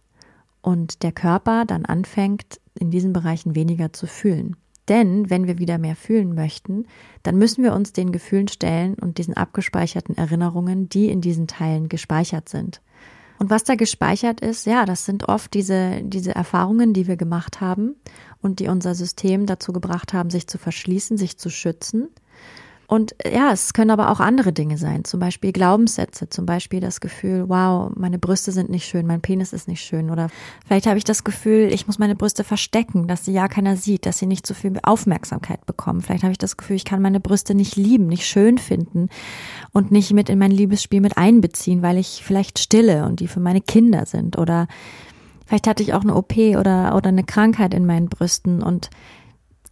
Und 0.61 1.01
der 1.01 1.13
Körper 1.13 1.63
dann 1.63 1.85
anfängt, 1.85 2.59
in 2.77 2.91
diesen 2.91 3.13
Bereichen 3.13 3.55
weniger 3.55 3.93
zu 3.93 4.05
fühlen. 4.05 4.57
Denn 4.89 5.29
wenn 5.29 5.47
wir 5.47 5.59
wieder 5.59 5.77
mehr 5.77 5.95
fühlen 5.95 6.35
möchten, 6.35 6.87
dann 7.23 7.37
müssen 7.37 7.63
wir 7.63 7.73
uns 7.73 7.93
den 7.93 8.11
Gefühlen 8.11 8.49
stellen 8.49 8.95
und 8.95 9.17
diesen 9.17 9.37
abgespeicherten 9.37 10.17
Erinnerungen, 10.17 10.89
die 10.89 11.07
in 11.07 11.21
diesen 11.21 11.47
Teilen 11.47 11.87
gespeichert 11.87 12.49
sind. 12.49 12.81
Und 13.39 13.49
was 13.49 13.63
da 13.63 13.75
gespeichert 13.75 14.41
ist, 14.41 14.65
ja, 14.65 14.85
das 14.85 15.05
sind 15.05 15.29
oft 15.29 15.53
diese, 15.53 16.01
diese 16.03 16.33
Erfahrungen, 16.33 16.93
die 16.93 17.07
wir 17.07 17.17
gemacht 17.17 17.61
haben 17.61 17.95
und 18.41 18.59
die 18.59 18.67
unser 18.67 18.95
System 18.95 19.45
dazu 19.45 19.73
gebracht 19.73 20.13
haben, 20.13 20.29
sich 20.29 20.47
zu 20.47 20.57
verschließen, 20.57 21.17
sich 21.17 21.37
zu 21.37 21.49
schützen. 21.49 22.09
Und 22.89 23.15
ja, 23.29 23.51
es 23.51 23.73
können 23.73 23.91
aber 23.91 24.09
auch 24.09 24.21
andere 24.21 24.53
Dinge 24.53 24.77
sein, 24.77 25.03
zum 25.03 25.19
Beispiel 25.19 25.51
Glaubenssätze, 25.51 26.29
zum 26.29 26.45
Beispiel 26.45 26.79
das 26.79 27.01
Gefühl, 27.01 27.49
wow, 27.49 27.91
meine 27.95 28.17
Brüste 28.17 28.53
sind 28.53 28.69
nicht 28.69 28.85
schön, 28.85 29.05
mein 29.05 29.19
Penis 29.19 29.51
ist 29.51 29.67
nicht 29.67 29.81
schön 29.81 30.09
oder 30.09 30.29
vielleicht 30.65 30.87
habe 30.87 30.97
ich 30.97 31.03
das 31.03 31.25
Gefühl, 31.25 31.69
ich 31.73 31.85
muss 31.87 31.99
meine 31.99 32.15
Brüste 32.15 32.45
verstecken, 32.45 33.09
dass 33.09 33.25
sie 33.25 33.33
ja 33.33 33.49
keiner 33.49 33.75
sieht, 33.75 34.05
dass 34.05 34.19
sie 34.19 34.25
nicht 34.25 34.47
so 34.47 34.53
viel 34.53 34.79
Aufmerksamkeit 34.83 35.65
bekommen. 35.65 35.99
Vielleicht 35.99 36.23
habe 36.23 36.31
ich 36.31 36.37
das 36.37 36.55
Gefühl, 36.55 36.77
ich 36.77 36.85
kann 36.85 37.01
meine 37.01 37.19
Brüste 37.19 37.55
nicht 37.55 37.75
lieben, 37.75 38.07
nicht 38.07 38.25
schön 38.25 38.57
finden 38.57 39.09
und 39.73 39.91
nicht 39.91 40.13
mit 40.13 40.29
in 40.29 40.39
mein 40.39 40.51
Liebesspiel 40.51 41.01
mit 41.01 41.17
einbeziehen, 41.17 41.81
weil 41.81 41.97
ich 41.97 42.21
vielleicht 42.23 42.57
stille 42.57 43.05
und 43.05 43.19
die 43.19 43.27
für 43.27 43.41
meine 43.41 43.59
Kinder 43.59 44.05
sind 44.05 44.37
oder 44.37 44.69
vielleicht 45.45 45.67
hatte 45.67 45.83
ich 45.83 45.93
auch 45.93 46.03
eine 46.03 46.15
OP 46.15 46.37
oder 46.37 46.95
oder 46.95 47.09
eine 47.09 47.25
Krankheit 47.25 47.73
in 47.73 47.85
meinen 47.85 48.07
Brüsten 48.07 48.63
und 48.63 48.89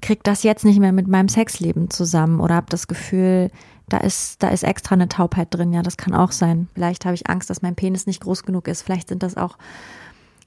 krieg 0.02 0.24
das 0.24 0.44
jetzt 0.44 0.66
nicht 0.66 0.80
mehr 0.80 0.92
mit 0.92 1.08
meinem 1.08 1.30
Sexleben 1.30 1.90
zusammen 1.90 2.40
oder 2.40 2.56
habe 2.56 2.68
das 2.70 2.88
Gefühl, 2.88 3.50
da 3.90 3.98
ist, 3.98 4.42
da 4.42 4.50
ist 4.50 4.64
extra 4.64 4.96
eine 4.96 5.10
Taubheit 5.10 5.54
drin. 5.54 5.72
Ja, 5.72 5.82
das 5.84 5.98
kann 5.98 6.14
auch 6.14 6.32
sein. 6.32 6.68
Vielleicht 6.74 7.06
habe 7.06 7.16
ich 7.16 7.30
Angst, 7.30 7.50
dass 7.50 7.62
mein 7.62 7.75
Penis 7.75 8.08
nicht 8.08 8.22
groß 8.22 8.44
genug 8.44 8.68
ist. 8.68 8.82
Vielleicht 8.82 9.10
sind 9.10 9.22
das 9.22 9.38
auch 9.38 9.58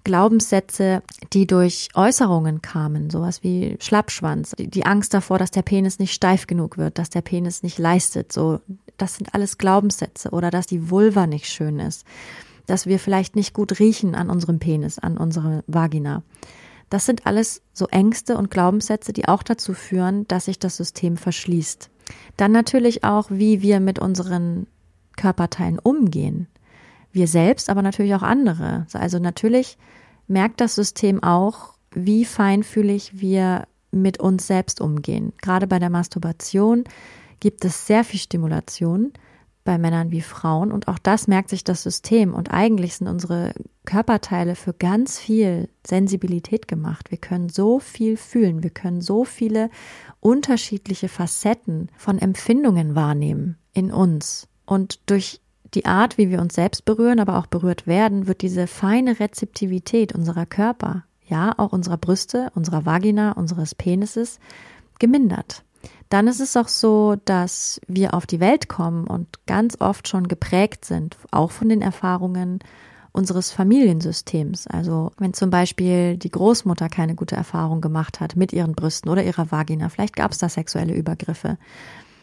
Glaubenssätze, 0.05 1.02
die 1.33 1.47
durch 1.47 1.88
Äußerungen 1.95 2.62
kamen, 2.62 3.11
sowas 3.11 3.43
wie 3.43 3.76
Schlappschwanz, 3.81 4.55
die 4.59 4.87
Angst 4.87 5.12
davor, 5.12 5.38
dass 5.38 5.50
der 5.50 5.62
Penis 5.62 5.99
nicht 5.99 6.14
steif 6.14 6.47
genug 6.47 6.78
wird, 6.78 6.99
dass 6.99 7.11
der 7.11 7.21
Penis 7.21 7.62
nicht 7.62 7.78
leistet, 7.78 8.33
so, 8.33 8.61
das 8.97 9.17
sind 9.17 9.35
alles 9.35 9.59
Glaubenssätze 9.59 10.31
oder 10.31 10.50
dass 10.50 10.67
die 10.67 10.90
Vulva 10.90 11.26
nicht 11.26 11.47
schön 11.47 11.78
ist, 11.78 12.07
dass 12.67 12.87
wir 12.87 12.99
vielleicht 12.99 13.37
nicht 13.37 13.52
gut 13.52 13.78
riechen 13.81 14.14
an 14.14 14.31
unserem 14.31 14.59
Penis, 14.59 14.99
an 14.99 15.19
unserer 15.19 15.62
Vagina. 15.67 16.23
Das 16.90 17.07
sind 17.07 17.26
alles 17.26 17.62
so 17.73 17.87
Ängste 17.88 18.37
und 18.37 18.50
Glaubenssätze, 18.50 19.12
die 19.12 19.28
auch 19.28 19.42
dazu 19.42 19.75
führen, 19.75 20.26
dass 20.28 20.47
sich 20.47 20.59
das 20.59 20.76
System 20.76 21.16
verschließt. 21.16 21.90
Dann 22.37 22.52
natürlich 22.52 23.04
auch, 23.04 23.30
wie 23.30 23.61
wir 23.62 23.80
mit 23.80 23.99
unseren 23.99 24.66
Körperteilen 25.16 25.78
umgehen. 25.78 26.49
Wir 27.12 27.26
selbst, 27.26 27.68
aber 27.68 27.83
natürlich 27.83 28.14
auch 28.14 28.23
andere. 28.23 28.87
Also 28.92 29.18
natürlich 29.18 29.76
merkt 30.26 30.61
das 30.61 30.75
System 30.75 31.23
auch, 31.23 31.75
wie 31.92 32.25
feinfühlig 32.25 33.21
wir 33.21 33.66
mit 33.90 34.21
uns 34.21 34.47
selbst 34.47 34.80
umgehen. 34.80 35.33
Gerade 35.42 35.66
bei 35.66 35.78
der 35.78 35.90
Masturbation 35.90 36.85
gibt 37.40 37.64
es 37.64 37.87
sehr 37.87 38.04
viel 38.04 38.21
Stimulation 38.21 39.12
bei 39.69 39.77
Männern 39.77 40.11
wie 40.11 40.23
Frauen 40.23 40.73
und 40.73 40.89
auch 40.89 40.99
das 40.99 41.29
merkt 41.29 41.51
sich 41.51 41.63
das 41.63 41.83
System 41.83 42.33
und 42.33 42.51
eigentlich 42.51 42.97
sind 42.97 43.07
unsere 43.07 43.53
Körperteile 43.85 44.55
für 44.55 44.73
ganz 44.73 45.19
viel 45.19 45.69
Sensibilität 45.87 46.69
gemacht. 46.69 47.11
Wir 47.11 47.19
können 47.19 47.51
so 47.51 47.79
viel 47.79 48.17
fühlen, 48.17 48.63
wir 48.63 48.71
können 48.71 49.03
so 49.03 49.27
viele 49.27 49.69
unterschiedliche 50.21 51.11
Facetten 51.11 51.91
von 51.99 52.17
Empfindungen 52.17 52.95
wahrnehmen 52.95 53.59
in 53.75 53.93
uns 53.93 54.49
und 54.65 55.11
durch 55.11 55.43
die 55.75 55.85
Art, 55.85 56.17
wie 56.17 56.31
wir 56.31 56.41
uns 56.41 56.55
selbst 56.55 56.87
berühren, 56.87 57.21
aber 57.21 57.37
auch 57.37 57.47
berührt 57.47 57.87
werden, 57.87 58.27
wird 58.27 58.41
diese 58.41 58.69
feine 58.69 59.21
Rezeptivität 59.21 60.15
unserer 60.15 60.47
Körper, 60.47 61.05
ja, 61.27 61.53
auch 61.59 61.75
unserer 61.75 61.99
Brüste, 61.99 62.51
unserer 62.55 62.87
Vagina, 62.87 63.33
unseres 63.33 63.75
Penises, 63.75 64.41
gemindert. 64.99 65.63
Dann 66.08 66.26
ist 66.26 66.40
es 66.40 66.56
auch 66.56 66.68
so, 66.68 67.16
dass 67.25 67.80
wir 67.87 68.14
auf 68.14 68.26
die 68.26 68.40
Welt 68.40 68.68
kommen 68.68 69.06
und 69.06 69.28
ganz 69.47 69.76
oft 69.80 70.08
schon 70.08 70.26
geprägt 70.26 70.85
sind, 70.85 71.16
auch 71.30 71.50
von 71.50 71.68
den 71.68 71.82
Erfahrungen 71.82 72.61
unseres 73.12 73.50
Familiensystems. 73.50 74.66
Also 74.66 75.12
wenn 75.18 75.35
zum 75.35 75.50
Beispiel 75.50 76.16
die 76.16 76.30
Großmutter 76.30 76.88
keine 76.88 77.14
gute 77.14 77.37
Erfahrung 77.37 77.80
gemacht 77.80 78.20
hat 78.20 78.37
mit 78.37 78.52
ihren 78.52 78.75
Brüsten 78.75 79.11
oder 79.11 79.23
ihrer 79.23 79.50
Vagina, 79.50 79.88
vielleicht 79.88 80.16
gab 80.16 80.32
es 80.32 80.38
da 80.38 80.49
sexuelle 80.49 80.94
Übergriffe, 80.94 81.58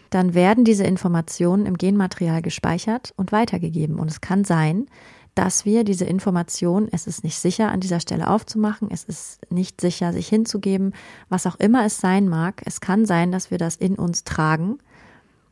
dann 0.09 0.33
werden 0.33 0.63
diese 0.63 0.85
Informationen 0.85 1.65
im 1.65 1.77
Genmaterial 1.77 2.41
gespeichert 2.41 3.13
und 3.17 3.31
weitergegeben. 3.31 3.99
Und 3.99 4.09
es 4.09 4.21
kann 4.21 4.45
sein, 4.45 4.87
dass 5.35 5.65
wir 5.65 5.83
diese 5.83 6.05
Information, 6.05 6.87
es 6.91 7.07
ist 7.07 7.23
nicht 7.23 7.37
sicher, 7.37 7.71
an 7.71 7.81
dieser 7.81 7.99
Stelle 7.99 8.29
aufzumachen, 8.29 8.89
es 8.89 9.03
ist 9.03 9.39
nicht 9.51 9.81
sicher, 9.81 10.13
sich 10.13 10.27
hinzugeben, 10.27 10.93
was 11.29 11.45
auch 11.45 11.57
immer 11.57 11.85
es 11.85 11.99
sein 11.99 12.27
mag. 12.27 12.61
Es 12.65 12.81
kann 12.81 13.05
sein, 13.05 13.31
dass 13.31 13.51
wir 13.51 13.57
das 13.57 13.75
in 13.75 13.95
uns 13.95 14.23
tragen 14.23 14.79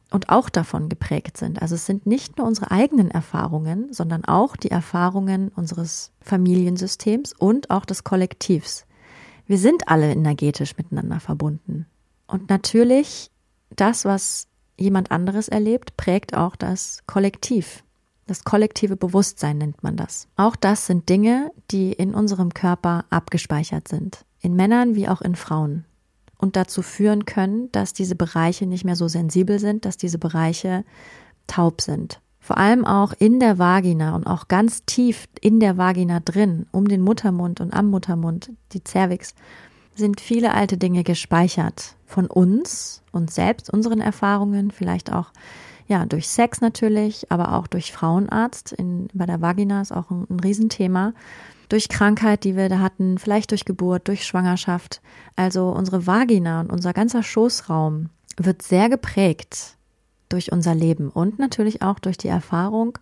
und 0.10 0.30
auch 0.30 0.50
davon 0.50 0.90
geprägt 0.90 1.38
sind. 1.38 1.62
Also 1.62 1.76
es 1.76 1.86
sind 1.86 2.06
nicht 2.06 2.38
nur 2.38 2.48
unsere 2.48 2.72
eigenen 2.72 3.12
Erfahrungen, 3.12 3.92
sondern 3.92 4.24
auch 4.24 4.56
die 4.56 4.72
Erfahrungen 4.72 5.50
unseres 5.50 6.12
Familiensystems 6.22 7.34
und 7.34 7.70
auch 7.70 7.84
des 7.84 8.04
Kollektivs. 8.04 8.86
Wir 9.48 9.58
sind 9.58 9.90
alle 9.90 10.12
energetisch 10.12 10.78
miteinander 10.78 11.20
verbunden. 11.20 11.88
Und 12.28 12.50
natürlich 12.50 13.32
das, 13.76 14.06
was 14.06 14.48
jemand 14.78 15.12
anderes 15.12 15.50
erlebt, 15.50 15.98
prägt 15.98 16.36
auch 16.36 16.56
das 16.56 17.04
Kollektiv. 17.06 17.84
Das 18.26 18.44
kollektive 18.44 18.96
Bewusstsein 18.96 19.58
nennt 19.58 19.84
man 19.84 19.98
das. 19.98 20.28
Auch 20.38 20.56
das 20.56 20.88
sind 20.88 21.10
Dinge, 21.10 21.52
die 21.72 21.92
in 21.92 22.14
unserem 22.14 22.54
Körper 22.54 23.06
abgespeichert 23.10 23.88
sind. 23.88 24.26
In 24.40 24.56
Männern 24.56 24.96
wie 24.96 25.08
auch 25.08 25.22
in 25.22 25.36
Frauen. 25.36 25.86
Und 26.38 26.56
dazu 26.56 26.82
führen 26.82 27.26
können, 27.26 27.72
dass 27.72 27.94
diese 27.94 28.16
Bereiche 28.16 28.66
nicht 28.66 28.86
mehr 28.86 28.96
so 28.96 29.08
sensibel 29.08 29.60
sind, 29.60 29.86
dass 29.86 29.98
diese 29.98 30.18
Bereiche 30.18 30.84
taub 31.48 31.82
sind. 31.82 32.20
Vor 32.40 32.58
allem 32.58 32.84
auch 32.84 33.14
in 33.18 33.40
der 33.40 33.58
Vagina 33.58 34.16
und 34.16 34.28
auch 34.28 34.50
ganz 34.50 34.84
tief 34.86 35.30
in 35.40 35.62
der 35.62 35.78
Vagina 35.78 36.20
drin, 36.20 36.66
um 36.72 36.90
den 36.90 37.02
Muttermund 37.02 37.62
und 37.62 37.74
am 37.74 37.90
Muttermund, 37.90 38.52
die 38.74 38.82
Cervix, 38.86 39.34
sind 39.96 40.20
viele 40.20 40.54
alte 40.54 40.78
Dinge 40.78 41.04
gespeichert 41.04 41.96
von 42.06 42.28
uns, 42.28 43.02
uns 43.12 43.36
selbst, 43.36 43.70
unseren 43.70 44.02
Erfahrungen, 44.02 44.72
vielleicht 44.72 45.12
auch 45.12 45.32
ja 45.88 46.06
durch 46.06 46.28
Sex 46.28 46.62
natürlich, 46.62 47.32
aber 47.32 47.54
auch 47.54 47.68
durch 47.68 47.92
Frauenarzt. 47.92 48.72
In, 48.74 49.08
bei 49.14 49.26
der 49.26 49.42
Vagina 49.42 49.82
ist 49.82 49.92
auch 49.92 50.10
ein, 50.10 50.26
ein 50.30 50.40
Riesenthema. 50.40 51.14
Durch 51.70 51.90
Krankheit, 51.90 52.44
die 52.44 52.56
wir 52.56 52.70
da 52.70 52.80
hatten, 52.80 53.18
vielleicht 53.18 53.52
durch 53.52 53.66
Geburt, 53.66 54.08
durch 54.08 54.26
Schwangerschaft. 54.26 55.02
Also 55.36 55.70
unsere 55.70 56.06
Vagina 56.06 56.62
und 56.62 56.72
unser 56.72 56.94
ganzer 56.94 57.24
Schoßraum 57.24 58.10
wird 58.38 58.62
sehr 58.62 58.90
geprägt 58.90 59.78
durch 60.30 60.52
unser 60.52 60.74
Leben 60.74 61.10
und 61.10 61.38
natürlich 61.38 61.82
auch 61.82 62.00
durch 62.00 62.18
die 62.18 62.28
Erfahrung 62.28 62.98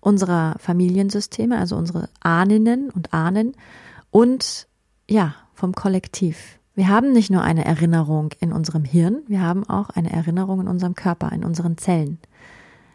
unserer 0.00 0.56
Familiensysteme, 0.58 1.58
also 1.58 1.76
unsere 1.76 2.08
Ahninnen 2.20 2.90
und 2.90 3.12
Ahnen 3.12 3.54
und 4.10 4.66
ja, 5.08 5.34
vom 5.54 5.74
Kollektiv. 5.74 6.59
Wir 6.74 6.88
haben 6.88 7.12
nicht 7.12 7.30
nur 7.30 7.42
eine 7.42 7.64
Erinnerung 7.64 8.30
in 8.40 8.52
unserem 8.52 8.84
Hirn, 8.84 9.22
wir 9.26 9.42
haben 9.42 9.68
auch 9.68 9.90
eine 9.90 10.12
Erinnerung 10.12 10.60
in 10.60 10.68
unserem 10.68 10.94
Körper, 10.94 11.32
in 11.32 11.44
unseren 11.44 11.76
Zellen. 11.76 12.18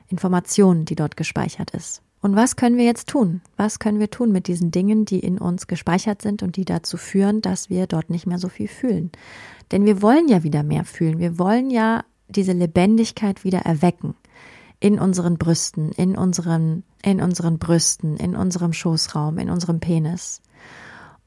Informationen, 0.07 0.85
die 0.85 0.95
dort 0.95 1.17
gespeichert 1.17 1.71
ist. 1.71 2.01
Und 2.21 2.35
was 2.35 2.55
können 2.55 2.77
wir 2.77 2.85
jetzt 2.85 3.09
tun? 3.09 3.41
Was 3.55 3.77
können 3.77 3.99
wir 3.99 4.09
tun 4.09 4.31
mit 4.31 4.47
diesen 4.47 4.71
Dingen, 4.71 5.05
die 5.05 5.19
in 5.19 5.37
uns 5.37 5.67
gespeichert 5.67 6.21
sind 6.23 6.41
und 6.41 6.55
die 6.55 6.65
dazu 6.65 6.97
führen, 6.97 7.41
dass 7.41 7.69
wir 7.69 7.85
dort 7.85 8.09
nicht 8.09 8.25
mehr 8.25 8.39
so 8.39 8.49
viel 8.49 8.67
fühlen? 8.67 9.11
Denn 9.71 9.85
wir 9.85 10.01
wollen 10.01 10.27
ja 10.27 10.41
wieder 10.41 10.63
mehr 10.63 10.85
fühlen. 10.85 11.19
Wir 11.19 11.37
wollen 11.37 11.69
ja 11.69 12.03
diese 12.27 12.53
Lebendigkeit 12.53 13.43
wieder 13.43 13.59
erwecken. 13.59 14.15
In 14.79 14.99
unseren 14.99 15.37
Brüsten, 15.37 15.91
in 15.91 16.17
unseren, 16.17 16.83
in 17.03 17.21
unseren 17.21 17.59
Brüsten, 17.59 18.17
in 18.17 18.35
unserem 18.35 18.73
Schoßraum, 18.73 19.37
in 19.37 19.51
unserem 19.51 19.79
Penis. 19.79 20.41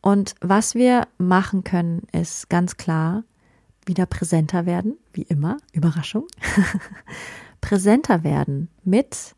Und 0.00 0.34
was 0.40 0.74
wir 0.74 1.08
machen 1.18 1.64
können, 1.64 2.02
ist 2.12 2.48
ganz 2.48 2.76
klar 2.76 3.24
wieder 3.86 4.06
präsenter 4.06 4.66
werden, 4.66 4.98
wie 5.12 5.22
immer, 5.22 5.56
Überraschung. 5.72 6.26
präsenter 7.60 8.22
werden 8.22 8.68
mit 8.84 9.34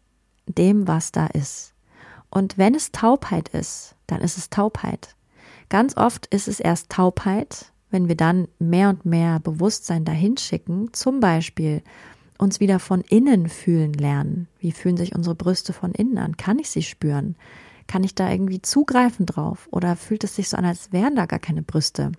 dem, 0.46 0.86
was 0.88 1.12
da 1.12 1.26
ist. 1.28 1.72
Und 2.30 2.58
wenn 2.58 2.74
es 2.74 2.92
Taubheit 2.92 3.48
ist, 3.50 3.96
dann 4.06 4.20
ist 4.20 4.36
es 4.36 4.50
Taubheit. 4.50 5.16
Ganz 5.68 5.96
oft 5.96 6.26
ist 6.26 6.48
es 6.48 6.60
erst 6.60 6.90
Taubheit, 6.90 7.72
wenn 7.90 8.08
wir 8.08 8.16
dann 8.16 8.48
mehr 8.58 8.88
und 8.88 9.04
mehr 9.04 9.40
Bewusstsein 9.40 10.04
dahin 10.04 10.36
schicken, 10.36 10.92
zum 10.92 11.20
Beispiel 11.20 11.82
uns 12.38 12.60
wieder 12.60 12.78
von 12.78 13.02
innen 13.02 13.48
fühlen 13.48 13.92
lernen. 13.92 14.48
Wie 14.58 14.72
fühlen 14.72 14.96
sich 14.96 15.14
unsere 15.14 15.34
Brüste 15.34 15.72
von 15.72 15.92
innen 15.92 16.18
an? 16.18 16.36
Kann 16.36 16.58
ich 16.58 16.70
sie 16.70 16.82
spüren? 16.82 17.36
Kann 17.90 18.04
ich 18.04 18.14
da 18.14 18.30
irgendwie 18.30 18.62
zugreifen 18.62 19.26
drauf? 19.26 19.68
Oder 19.72 19.96
fühlt 19.96 20.22
es 20.22 20.36
sich 20.36 20.48
so 20.48 20.56
an, 20.56 20.64
als 20.64 20.92
wären 20.92 21.16
da 21.16 21.26
gar 21.26 21.40
keine 21.40 21.62
Brüste? 21.62 22.12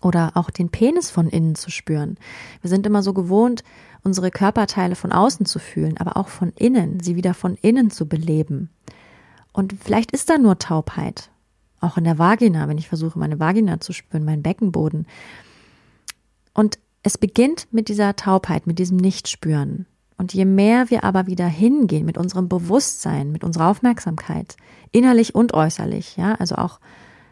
Oder 0.00 0.30
auch 0.34 0.48
den 0.48 0.68
Penis 0.68 1.10
von 1.10 1.28
innen 1.28 1.56
zu 1.56 1.72
spüren. 1.72 2.18
Wir 2.60 2.70
sind 2.70 2.86
immer 2.86 3.02
so 3.02 3.12
gewohnt, 3.12 3.64
unsere 4.04 4.30
Körperteile 4.30 4.94
von 4.94 5.10
außen 5.10 5.44
zu 5.44 5.58
fühlen, 5.58 5.96
aber 5.98 6.16
auch 6.16 6.28
von 6.28 6.52
innen, 6.54 7.00
sie 7.00 7.16
wieder 7.16 7.34
von 7.34 7.56
innen 7.62 7.90
zu 7.90 8.06
beleben. 8.06 8.70
Und 9.52 9.74
vielleicht 9.82 10.12
ist 10.12 10.30
da 10.30 10.38
nur 10.38 10.60
Taubheit. 10.60 11.30
Auch 11.80 11.96
in 11.96 12.04
der 12.04 12.20
Vagina, 12.20 12.68
wenn 12.68 12.78
ich 12.78 12.86
versuche, 12.86 13.18
meine 13.18 13.40
Vagina 13.40 13.80
zu 13.80 13.92
spüren, 13.92 14.24
meinen 14.24 14.44
Beckenboden. 14.44 15.08
Und 16.54 16.78
es 17.02 17.18
beginnt 17.18 17.66
mit 17.72 17.88
dieser 17.88 18.14
Taubheit, 18.14 18.68
mit 18.68 18.78
diesem 18.78 18.98
Nichtspüren. 18.98 19.86
Und 20.16 20.34
je 20.34 20.44
mehr 20.44 20.90
wir 20.90 21.04
aber 21.04 21.26
wieder 21.26 21.46
hingehen 21.46 22.04
mit 22.04 22.18
unserem 22.18 22.48
Bewusstsein, 22.48 23.32
mit 23.32 23.44
unserer 23.44 23.68
Aufmerksamkeit, 23.68 24.56
innerlich 24.90 25.34
und 25.34 25.54
äußerlich, 25.54 26.16
ja, 26.16 26.34
also 26.34 26.56
auch 26.56 26.80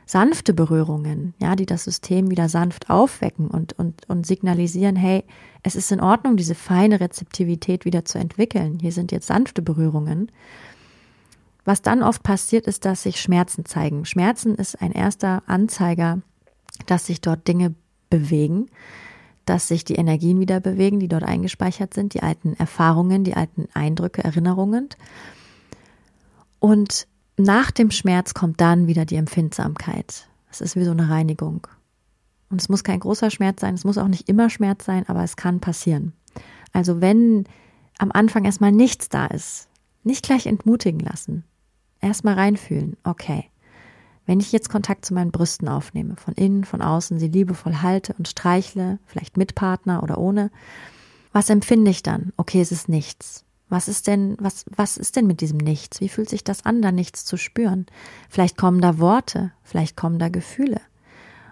sanfte 0.07 0.55
Berührungen, 0.55 1.35
ja, 1.39 1.55
die 1.55 1.67
das 1.67 1.85
System 1.85 2.31
wieder 2.31 2.49
sanft 2.49 2.91
aufwecken 2.91 3.47
und, 3.47 3.79
und, 3.79 4.09
und 4.09 4.27
signalisieren, 4.27 4.97
hey, 4.97 5.23
es 5.63 5.77
ist 5.77 5.93
in 5.93 6.01
Ordnung, 6.01 6.37
diese 6.37 6.57
feine 6.57 6.99
Rezeptivität 6.99 7.85
wieder 7.85 8.05
zu 8.05 8.19
entwickeln. 8.19 8.79
Hier 8.81 8.91
sind 8.91 9.13
jetzt 9.13 9.29
sanfte 9.29 9.63
Berührungen. 9.63 10.33
Was 11.65 11.83
dann 11.83 12.03
oft 12.03 12.25
passiert, 12.25 12.67
ist, 12.67 12.85
dass 12.85 13.05
sich 13.05 13.21
Schmerzen 13.21 13.65
zeigen. 13.65 14.05
Schmerzen 14.05 14.57
ist 14.57 14.83
ein 14.83 14.91
erster 14.91 15.45
Anzeiger, 15.47 16.23
dass 16.87 17.07
sich 17.07 17.21
dort 17.21 17.47
Dinge 17.47 17.75
bewegen 18.09 18.67
dass 19.51 19.67
sich 19.67 19.85
die 19.85 19.97
Energien 19.97 20.39
wieder 20.39 20.61
bewegen, 20.61 21.01
die 21.01 21.09
dort 21.09 21.25
eingespeichert 21.25 21.93
sind, 21.93 22.15
die 22.15 22.23
alten 22.23 22.55
Erfahrungen, 22.55 23.25
die 23.25 23.35
alten 23.35 23.67
Eindrücke, 23.75 24.23
Erinnerungen. 24.23 24.91
Und 26.61 27.09
nach 27.37 27.73
dem 27.73 27.91
Schmerz 27.91 28.33
kommt 28.33 28.61
dann 28.61 28.87
wieder 28.87 29.05
die 29.05 29.17
Empfindsamkeit. 29.17 30.29
Es 30.53 30.61
ist 30.61 30.77
wie 30.77 30.85
so 30.85 30.93
eine 30.93 31.11
Reinigung. 31.11 31.67
Und 32.49 32.61
es 32.61 32.69
muss 32.69 32.85
kein 32.85 33.01
großer 33.01 33.29
Schmerz 33.29 33.61
sein, 33.61 33.75
es 33.75 33.83
muss 33.83 33.99
auch 33.99 34.07
nicht 34.07 34.29
immer 34.29 34.51
Schmerz 34.51 34.85
sein, 34.85 35.09
aber 35.09 35.25
es 35.25 35.35
kann 35.35 35.59
passieren. 35.59 36.13
Also 36.73 37.01
wenn 37.01 37.43
am 37.99 38.13
Anfang 38.13 38.45
erstmal 38.45 38.71
nichts 38.71 39.09
da 39.09 39.27
ist, 39.27 39.69
nicht 40.05 40.25
gleich 40.25 40.47
entmutigen 40.47 41.01
lassen. 41.01 41.43
Erstmal 42.01 42.35
reinfühlen, 42.35 42.97
okay. 43.03 43.51
Wenn 44.31 44.39
ich 44.39 44.53
jetzt 44.53 44.69
Kontakt 44.69 45.05
zu 45.05 45.13
meinen 45.13 45.33
Brüsten 45.33 45.67
aufnehme, 45.67 46.15
von 46.15 46.35
innen, 46.35 46.63
von 46.63 46.83
außen, 46.83 47.19
sie 47.19 47.27
liebevoll 47.27 47.83
halte 47.83 48.15
und 48.17 48.29
streichle, 48.29 49.01
vielleicht 49.05 49.37
mit 49.37 49.57
Partner 49.57 50.05
oder 50.05 50.19
ohne, 50.19 50.53
was 51.33 51.51
empfinde 51.51 51.91
ich 51.91 52.05
dann? 52.05 52.33
Okay, 52.37 52.61
es 52.61 52.71
ist 52.71 52.89
nichts. 52.89 53.45
Was 53.69 53.89
ist 53.89 54.07
denn, 54.07 54.37
was, 54.39 54.67
was 54.69 54.99
ist 54.99 55.17
denn 55.17 55.27
mit 55.27 55.41
diesem 55.41 55.59
Nichts? 55.59 56.01
Wie 56.01 56.09
fühlt 56.09 56.29
sich 56.29 56.45
das 56.45 56.65
an, 56.65 56.81
da 56.81 56.93
nichts 56.93 57.25
zu 57.25 57.37
spüren? 57.37 57.87
Vielleicht 58.29 58.57
kommen 58.57 58.81
da 58.81 59.01
Worte, 59.01 59.51
vielleicht 59.65 59.97
kommen 59.97 60.21
da 60.21 60.29
Gefühle. 60.29 60.81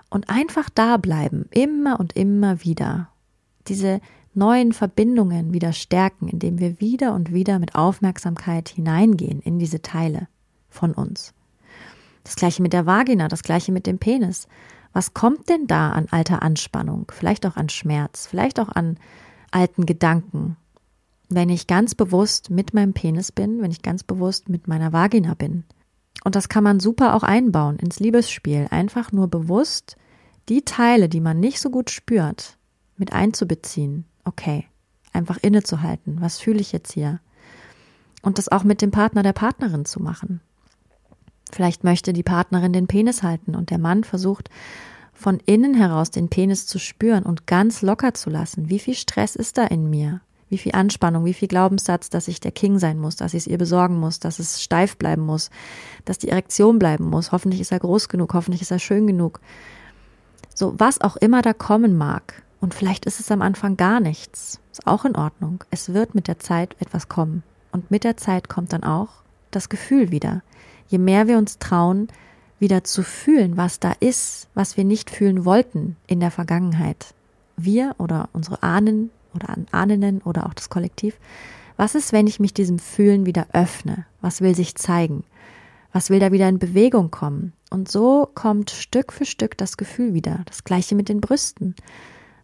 Und 0.09 0.31
einfach 0.31 0.71
da 0.71 0.99
bleiben, 0.99 1.47
immer 1.51 1.99
und 1.99 2.15
immer 2.15 2.63
wieder. 2.63 3.09
Diese 3.67 4.01
neuen 4.35 4.73
Verbindungen 4.73 5.53
wieder 5.53 5.73
stärken, 5.73 6.29
indem 6.29 6.61
wir 6.61 6.79
wieder 6.79 7.13
und 7.17 7.33
wieder 7.33 7.59
mit 7.59 7.75
Aufmerksamkeit 7.75 8.69
hineingehen 8.69 9.41
in 9.41 9.59
diese 9.59 9.83
Teile 9.83 10.29
von 10.69 10.95
uns. 10.95 11.35
Das 12.29 12.37
gleiche 12.37 12.61
mit 12.61 12.75
der 12.75 12.85
Vagina, 12.85 13.27
das 13.27 13.43
gleiche 13.43 13.73
mit 13.73 13.87
dem 13.87 13.99
Penis. 13.99 14.49
Was 14.93 15.15
kommt 15.15 15.49
denn 15.49 15.67
da 15.67 15.93
an 15.93 16.09
alter 16.11 16.43
Anspannung? 16.43 17.11
Vielleicht 17.11 17.47
auch 17.47 17.57
an 17.57 17.71
Schmerz, 17.71 18.27
vielleicht 18.27 18.61
auch 18.61 18.69
an 18.69 18.99
alten 19.51 19.87
Gedanken, 19.87 20.59
wenn 21.31 21.49
ich 21.49 21.67
ganz 21.67 21.95
bewusst 21.95 22.51
mit 22.51 22.75
meinem 22.75 22.93
Penis 22.93 23.33
bin, 23.33 23.63
wenn 23.63 23.71
ich 23.71 23.81
ganz 23.81 24.03
bewusst 24.03 24.51
mit 24.51 24.69
meiner 24.69 24.93
Vagina 24.93 25.33
bin. 25.33 25.65
Und 26.23 26.35
das 26.35 26.51
kann 26.51 26.63
man 26.63 26.81
super 26.81 27.15
auch 27.15 27.23
einbauen 27.23 27.79
ins 27.79 27.99
Liebesspiel. 27.99 28.67
Einfach 28.69 29.11
nur 29.11 29.29
bewusst 29.29 29.97
die 30.51 30.67
Teile, 30.67 31.09
die 31.09 31.23
man 31.23 31.41
nicht 31.41 31.59
so 31.61 31.71
gut 31.71 31.89
spürt, 31.89 32.59
mit 32.99 33.15
einzubeziehen. 33.15 34.05
Okay, 34.25 34.67
einfach 35.15 35.39
innezuhalten. 35.39 36.21
Was 36.21 36.39
fühle 36.39 36.61
ich 36.61 36.73
jetzt 36.73 36.93
hier? 36.93 37.21
Und 38.21 38.37
das 38.37 38.51
auch 38.51 38.65
mit 38.65 38.83
dem 38.83 38.91
Partner 38.91 39.23
der 39.23 39.33
Partnerin 39.33 39.87
zu 39.87 40.03
machen. 40.03 40.43
Vielleicht 41.53 41.85
möchte 41.85 42.13
die 42.13 42.23
Partnerin 42.23 42.73
den 42.73 42.87
Penis 42.87 43.23
halten 43.23 43.55
und 43.55 43.71
der 43.71 43.79
Mann 43.79 44.05
versucht 44.05 44.51
von 45.13 45.41
innen 45.47 45.75
heraus 45.75 46.11
den 46.11 46.29
Penis 46.29 46.67
zu 46.67 46.79
spüren 46.79 47.25
und 47.25 47.47
ganz 47.47 47.83
locker 47.83 48.15
zu 48.15 48.31
lassen. 48.31 48.69
Wie 48.69 48.79
viel 48.79 48.95
Stress 48.95 49.35
ist 49.35 49.59
da 49.59 49.65
in 49.65 49.91
mir? 49.91 50.21
wie 50.49 50.59
viel 50.59 50.73
Anspannung, 50.75 51.25
wie 51.25 51.35
viel 51.35 51.49
Glaubenssatz, 51.49 52.11
dass 52.11 52.29
ich 52.29 52.41
der 52.41 52.53
King 52.53 52.79
sein 52.79 52.99
muss, 52.99 53.17
dass 53.17 53.35
ich 53.35 53.43
es 53.43 53.47
ihr 53.47 53.59
besorgen 53.59 53.99
muss, 53.99 54.19
dass 54.19 54.39
es 54.39 54.63
steif 54.63 54.97
bleiben 54.97 55.23
muss, 55.23 55.51
dass 56.05 56.19
die 56.19 56.29
Erektion 56.29 56.79
bleiben 56.79 57.05
muss. 57.05 57.33
Hoffentlich 57.33 57.61
ist 57.61 57.73
er 57.73 57.81
groß 57.81 58.09
genug, 58.09 58.35
hoffentlich 58.35 58.63
ist 58.63 58.71
er 58.71 58.79
schön 58.79 59.07
genug. 59.07 59.41
So, 60.55 60.75
was 60.79 61.01
auch 61.01 61.17
immer 61.17 61.43
da 61.43 61.53
kommen 61.53 61.97
mag. 61.97 62.43
Und 62.61 62.75
vielleicht 62.75 63.07
ist 63.07 63.21
es 63.21 63.31
am 63.31 63.43
Anfang 63.43 63.77
gar 63.77 64.01
nichts. 64.01 64.61
Ist 64.73 64.87
auch 64.87 65.05
in 65.05 65.15
Ordnung. 65.15 65.63
Es 65.71 65.93
wird 65.93 66.15
mit 66.15 66.27
der 66.27 66.39
Zeit 66.39 66.75
etwas 66.81 67.09
kommen. 67.09 67.45
Und 67.71 67.91
mit 67.91 68.03
der 68.03 68.17
Zeit 68.17 68.49
kommt 68.49 68.73
dann 68.73 68.83
auch 68.83 69.09
das 69.51 69.69
Gefühl 69.69 70.11
wieder. 70.11 70.43
Je 70.89 70.99
mehr 70.99 71.29
wir 71.29 71.39
uns 71.39 71.59
trauen, 71.59 72.09
wieder 72.59 72.83
zu 72.85 73.03
fühlen, 73.03 73.57
was 73.57 73.79
da 73.79 73.93
ist, 74.01 74.49
was 74.55 74.77
wir 74.77 74.85
nicht 74.85 75.11
fühlen 75.11 75.45
wollten 75.45 75.97
in 76.07 76.21
der 76.21 76.31
Vergangenheit. 76.31 77.15
Wir 77.57 77.95
oder 77.99 78.29
unsere 78.33 78.63
Ahnen 78.63 79.11
oder 79.35 79.51
an 79.51 79.67
Ahnen 79.71 80.23
oder 80.23 80.47
auch 80.47 80.55
das 80.55 80.69
Kollektiv. 80.69 81.17
Was 81.77 81.95
ist, 81.95 82.13
wenn 82.13 82.27
ich 82.27 82.41
mich 82.41 82.55
diesem 82.55 82.79
Fühlen 82.79 83.27
wieder 83.27 83.47
öffne? 83.53 84.07
Was 84.21 84.41
will 84.41 84.55
sich 84.55 84.75
zeigen? 84.75 85.25
Was 85.93 86.11
will 86.11 86.19
da 86.19 86.33
wieder 86.33 86.49
in 86.49 86.59
Bewegung 86.59 87.11
kommen? 87.11 87.53
Und 87.71 87.91
so 87.91 88.29
kommt 88.35 88.71
Stück 88.71 89.13
für 89.13 89.25
Stück 89.25 89.57
das 89.57 89.77
Gefühl 89.77 90.15
wieder. 90.15 90.43
Das 90.47 90.65
gleiche 90.65 90.95
mit 90.95 91.09
den 91.09 91.21
Brüsten. 91.21 91.75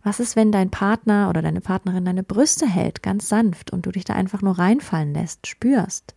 Was 0.03 0.21
ist, 0.21 0.37
wenn 0.37 0.53
dein 0.53 0.71
Partner 0.71 1.31
oder 1.31 1.41
deine 1.41 1.61
Partnerin 1.61 2.05
deine 2.05 2.23
Brüste 2.23 2.67
hält, 2.67 3.03
ganz 3.03 3.29
sanft, 3.29 3.73
und 3.73 3.87
du 3.87 3.91
dich 3.91 4.05
da 4.05 4.15
einfach 4.15 4.43
nur 4.43 4.59
reinfallen 4.59 5.15
lässt, 5.15 5.47
spürst? 5.47 6.15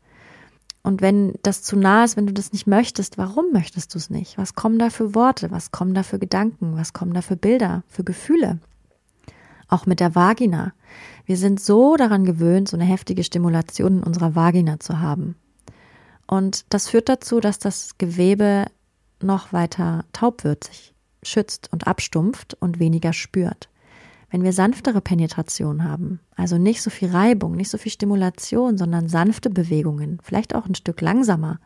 Und 0.88 1.02
wenn 1.02 1.34
das 1.44 1.64
zu 1.64 1.76
nah 1.76 2.06
ist, 2.06 2.16
wenn 2.16 2.28
du 2.28 2.34
das 2.34 2.54
nicht 2.54 2.66
möchtest, 2.66 3.18
warum 3.18 3.52
möchtest 3.52 3.94
du 3.94 3.98
es 3.98 4.10
nicht? 4.10 4.38
Was 4.38 4.56
kommen 4.56 4.80
da 4.80 4.90
für 4.90 5.14
Worte? 5.14 5.52
Was 5.52 5.72
kommen 5.72 5.94
da 5.94 6.02
für 6.02 6.18
Gedanken? 6.18 6.78
Was 6.78 6.94
kommen 6.94 7.14
da 7.14 7.22
für 7.22 7.36
Bilder, 7.36 7.84
für 7.90 8.06
Gefühle? 8.06 8.60
Auch 9.68 9.86
mit 9.86 10.00
der 10.00 10.16
Vagina. 10.16 10.72
Wir 11.26 11.36
sind 11.36 11.60
so 11.60 11.98
daran 11.98 12.24
gewöhnt, 12.24 12.70
so 12.70 12.78
eine 12.78 12.86
heftige 12.86 13.26
Stimulation 13.26 13.98
in 13.98 14.04
unserer 14.04 14.34
Vagina 14.34 14.80
zu 14.80 15.02
haben. 15.02 15.36
Und 16.26 16.64
das 16.70 16.88
führt 16.88 17.10
dazu, 17.10 17.42
dass 17.42 17.60
das 17.60 17.98
Gewebe 17.98 18.68
noch 19.22 19.52
weiter 19.52 20.06
taub 20.14 20.46
wird, 20.46 20.64
sich 20.64 20.94
schützt 21.22 21.68
und 21.74 21.86
abstumpft 21.86 22.56
und 22.62 22.80
weniger 22.80 23.12
spürt. 23.12 23.68
Wenn 24.30 24.44
wir 24.44 24.52
sanftere 24.52 25.00
Penetration 25.00 25.84
haben, 25.84 26.20
also 26.36 26.58
nicht 26.58 26.82
so 26.82 26.90
viel 26.90 27.10
Reibung, 27.10 27.56
nicht 27.56 27.70
so 27.70 27.78
viel 27.78 27.92
Stimulation, 27.92 28.78
sondern 28.78 29.08
sanfte 29.08 29.50
Bewegungen, 29.50 30.20
vielleicht 30.22 30.54
auch 30.54 30.66
ein 30.66 30.76
Stück 30.76 31.00
langsamer 31.00 31.60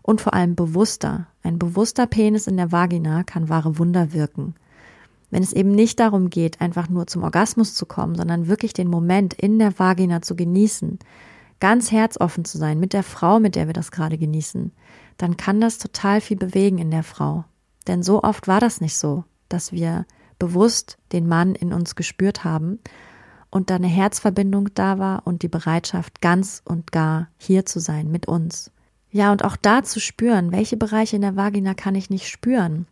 und 0.00 0.20
vor 0.20 0.32
allem 0.34 0.54
bewusster. 0.54 1.26
Ein 1.42 1.58
bewusster 1.58 2.06
Penis 2.06 2.46
in 2.46 2.56
der 2.56 2.72
Vagina 2.72 3.24
kann 3.24 3.48
wahre 3.48 3.78
Wunder 3.78 4.12
wirken. 4.12 4.54
Wenn 5.30 5.42
es 5.42 5.52
eben 5.52 5.70
nicht 5.70 6.00
darum 6.00 6.30
geht, 6.30 6.60
einfach 6.60 6.88
nur 6.88 7.06
zum 7.06 7.22
Orgasmus 7.22 7.74
zu 7.74 7.86
kommen, 7.86 8.14
sondern 8.14 8.48
wirklich 8.48 8.72
den 8.72 8.88
Moment 8.88 9.34
in 9.34 9.58
der 9.58 9.78
Vagina 9.78 10.22
zu 10.22 10.34
genießen, 10.36 10.98
ganz 11.60 11.92
herzoffen 11.92 12.44
zu 12.44 12.58
sein 12.58 12.80
mit 12.80 12.92
der 12.92 13.02
Frau, 13.02 13.38
mit 13.38 13.54
der 13.54 13.66
wir 13.66 13.74
das 13.74 13.90
gerade 13.90 14.18
genießen, 14.18 14.72
dann 15.18 15.36
kann 15.36 15.60
das 15.60 15.78
total 15.78 16.20
viel 16.20 16.36
bewegen 16.36 16.78
in 16.78 16.90
der 16.90 17.02
Frau. 17.02 17.44
Denn 17.86 18.02
so 18.02 18.22
oft 18.22 18.48
war 18.48 18.60
das 18.60 18.80
nicht 18.80 18.96
so, 18.96 19.24
dass 19.48 19.72
wir 19.72 20.04
bewusst 20.42 20.98
den 21.12 21.28
Mann 21.28 21.54
in 21.54 21.72
uns 21.72 21.94
gespürt 21.94 22.44
haben 22.44 22.78
und 23.50 23.70
da 23.70 23.76
eine 23.76 23.86
Herzverbindung 23.86 24.74
da 24.74 24.98
war 24.98 25.22
und 25.26 25.42
die 25.42 25.48
Bereitschaft, 25.48 26.20
ganz 26.20 26.62
und 26.64 26.92
gar 26.92 27.28
hier 27.38 27.64
zu 27.64 27.78
sein 27.78 28.10
mit 28.10 28.26
uns. 28.26 28.70
Ja, 29.10 29.30
und 29.30 29.44
auch 29.44 29.56
da 29.56 29.82
zu 29.82 30.00
spüren, 30.00 30.52
welche 30.52 30.76
Bereiche 30.76 31.16
in 31.16 31.22
der 31.22 31.36
Vagina 31.36 31.74
kann 31.74 31.94
ich 31.94 32.10
nicht 32.10 32.28
spüren? 32.28 32.86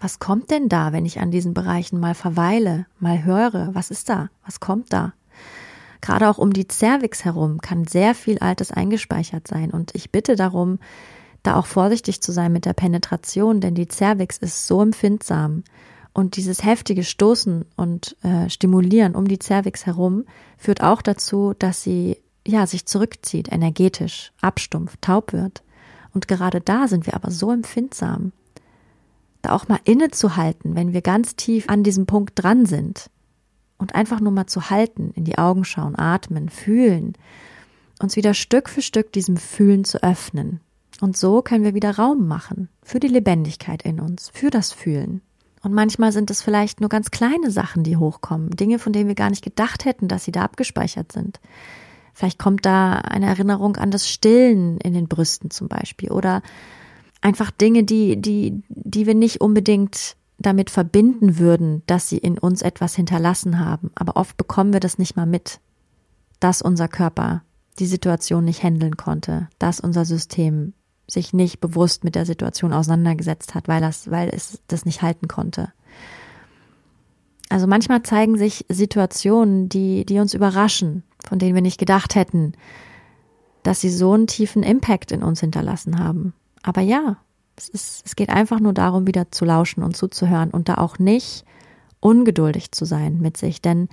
was 0.00 0.18
kommt 0.18 0.50
denn 0.50 0.68
da, 0.68 0.92
wenn 0.92 1.06
ich 1.06 1.20
an 1.20 1.30
diesen 1.30 1.54
Bereichen 1.54 1.98
mal 1.98 2.14
verweile, 2.14 2.86
mal 2.98 3.24
höre? 3.24 3.70
Was 3.72 3.90
ist 3.90 4.08
da? 4.08 4.28
Was 4.44 4.60
kommt 4.60 4.92
da? 4.92 5.12
Gerade 6.00 6.28
auch 6.28 6.38
um 6.38 6.52
die 6.52 6.68
Cervix 6.70 7.24
herum 7.24 7.60
kann 7.60 7.86
sehr 7.86 8.14
viel 8.14 8.38
Altes 8.38 8.70
eingespeichert 8.70 9.48
sein 9.48 9.70
und 9.70 9.94
ich 9.94 10.12
bitte 10.12 10.36
darum, 10.36 10.78
da 11.42 11.56
auch 11.56 11.66
vorsichtig 11.66 12.20
zu 12.20 12.30
sein 12.30 12.52
mit 12.52 12.66
der 12.66 12.72
Penetration, 12.72 13.60
denn 13.60 13.74
die 13.74 13.88
Cervix 13.88 14.38
ist 14.38 14.66
so 14.66 14.82
empfindsam 14.82 15.64
und 16.18 16.34
dieses 16.34 16.64
heftige 16.64 17.04
Stoßen 17.04 17.64
und 17.76 18.16
äh, 18.24 18.50
Stimulieren 18.50 19.14
um 19.14 19.28
die 19.28 19.38
Cervix 19.40 19.86
herum 19.86 20.24
führt 20.56 20.82
auch 20.82 21.00
dazu, 21.00 21.54
dass 21.56 21.84
sie 21.84 22.16
ja 22.44 22.66
sich 22.66 22.86
zurückzieht, 22.86 23.52
energetisch, 23.52 24.32
abstumpft, 24.40 25.00
taub 25.00 25.32
wird. 25.32 25.62
Und 26.12 26.26
gerade 26.26 26.60
da 26.60 26.88
sind 26.88 27.06
wir 27.06 27.14
aber 27.14 27.30
so 27.30 27.52
empfindsam 27.52 28.32
da 29.42 29.52
auch 29.52 29.68
mal 29.68 29.78
innezuhalten, 29.84 30.74
wenn 30.74 30.92
wir 30.92 31.02
ganz 31.02 31.36
tief 31.36 31.68
an 31.68 31.84
diesem 31.84 32.06
Punkt 32.06 32.32
dran 32.34 32.66
sind 32.66 33.10
und 33.76 33.94
einfach 33.94 34.18
nur 34.18 34.32
mal 34.32 34.48
zu 34.48 34.70
halten, 34.70 35.12
in 35.14 35.22
die 35.22 35.38
Augen 35.38 35.64
schauen, 35.64 35.96
atmen, 35.96 36.48
fühlen, 36.48 37.12
uns 38.02 38.16
wieder 38.16 38.34
Stück 38.34 38.68
für 38.68 38.82
Stück 38.82 39.12
diesem 39.12 39.36
Fühlen 39.36 39.84
zu 39.84 40.02
öffnen. 40.02 40.58
Und 41.00 41.16
so 41.16 41.42
können 41.42 41.62
wir 41.62 41.74
wieder 41.74 41.96
Raum 41.96 42.26
machen 42.26 42.68
für 42.82 42.98
die 42.98 43.06
Lebendigkeit 43.06 43.82
in 43.82 44.00
uns, 44.00 44.32
für 44.34 44.50
das 44.50 44.72
Fühlen. 44.72 45.20
Und 45.62 45.74
manchmal 45.74 46.12
sind 46.12 46.30
es 46.30 46.42
vielleicht 46.42 46.80
nur 46.80 46.88
ganz 46.88 47.10
kleine 47.10 47.50
Sachen, 47.50 47.82
die 47.82 47.96
hochkommen, 47.96 48.50
Dinge, 48.50 48.78
von 48.78 48.92
denen 48.92 49.08
wir 49.08 49.14
gar 49.14 49.30
nicht 49.30 49.44
gedacht 49.44 49.84
hätten, 49.84 50.08
dass 50.08 50.24
sie 50.24 50.32
da 50.32 50.42
abgespeichert 50.42 51.12
sind. 51.12 51.40
Vielleicht 52.14 52.38
kommt 52.38 52.66
da 52.66 52.94
eine 52.94 53.26
Erinnerung 53.26 53.76
an 53.76 53.90
das 53.90 54.08
Stillen 54.08 54.78
in 54.78 54.92
den 54.92 55.08
Brüsten 55.08 55.50
zum 55.50 55.68
Beispiel 55.68 56.10
oder 56.10 56.42
einfach 57.20 57.50
Dinge, 57.50 57.84
die, 57.84 58.20
die, 58.20 58.62
die 58.68 59.06
wir 59.06 59.14
nicht 59.14 59.40
unbedingt 59.40 60.16
damit 60.38 60.70
verbinden 60.70 61.38
würden, 61.38 61.82
dass 61.86 62.08
sie 62.08 62.18
in 62.18 62.38
uns 62.38 62.62
etwas 62.62 62.94
hinterlassen 62.94 63.58
haben. 63.58 63.90
Aber 63.94 64.16
oft 64.16 64.36
bekommen 64.36 64.72
wir 64.72 64.80
das 64.80 64.98
nicht 64.98 65.16
mal 65.16 65.26
mit, 65.26 65.60
dass 66.40 66.62
unser 66.62 66.88
Körper 66.88 67.42
die 67.78 67.86
Situation 67.86 68.44
nicht 68.44 68.62
handeln 68.62 68.96
konnte, 68.96 69.48
dass 69.58 69.80
unser 69.80 70.04
System 70.04 70.74
sich 71.08 71.32
nicht 71.32 71.60
bewusst 71.60 72.04
mit 72.04 72.14
der 72.14 72.26
Situation 72.26 72.72
auseinandergesetzt 72.72 73.54
hat, 73.54 73.66
weil, 73.66 73.80
das, 73.80 74.10
weil 74.10 74.28
es 74.28 74.60
das 74.68 74.84
nicht 74.84 75.02
halten 75.02 75.26
konnte. 75.26 75.72
Also 77.48 77.66
manchmal 77.66 78.02
zeigen 78.02 78.36
sich 78.36 78.66
Situationen, 78.68 79.68
die, 79.68 80.04
die 80.04 80.18
uns 80.18 80.34
überraschen, 80.34 81.02
von 81.26 81.38
denen 81.38 81.54
wir 81.54 81.62
nicht 81.62 81.78
gedacht 81.78 82.14
hätten, 82.14 82.52
dass 83.62 83.80
sie 83.80 83.90
so 83.90 84.12
einen 84.12 84.26
tiefen 84.26 84.62
Impact 84.62 85.12
in 85.12 85.22
uns 85.22 85.40
hinterlassen 85.40 85.98
haben. 85.98 86.34
Aber 86.62 86.82
ja, 86.82 87.16
es, 87.56 87.68
ist, 87.68 88.06
es 88.06 88.16
geht 88.16 88.28
einfach 88.28 88.60
nur 88.60 88.74
darum, 88.74 89.06
wieder 89.06 89.32
zu 89.32 89.44
lauschen 89.44 89.82
und 89.82 89.96
zuzuhören 89.96 90.50
und 90.50 90.68
da 90.68 90.74
auch 90.74 90.98
nicht 90.98 91.44
ungeduldig 92.00 92.72
zu 92.72 92.84
sein 92.84 93.18
mit 93.18 93.36
sich. 93.36 93.62
Denn 93.62 93.88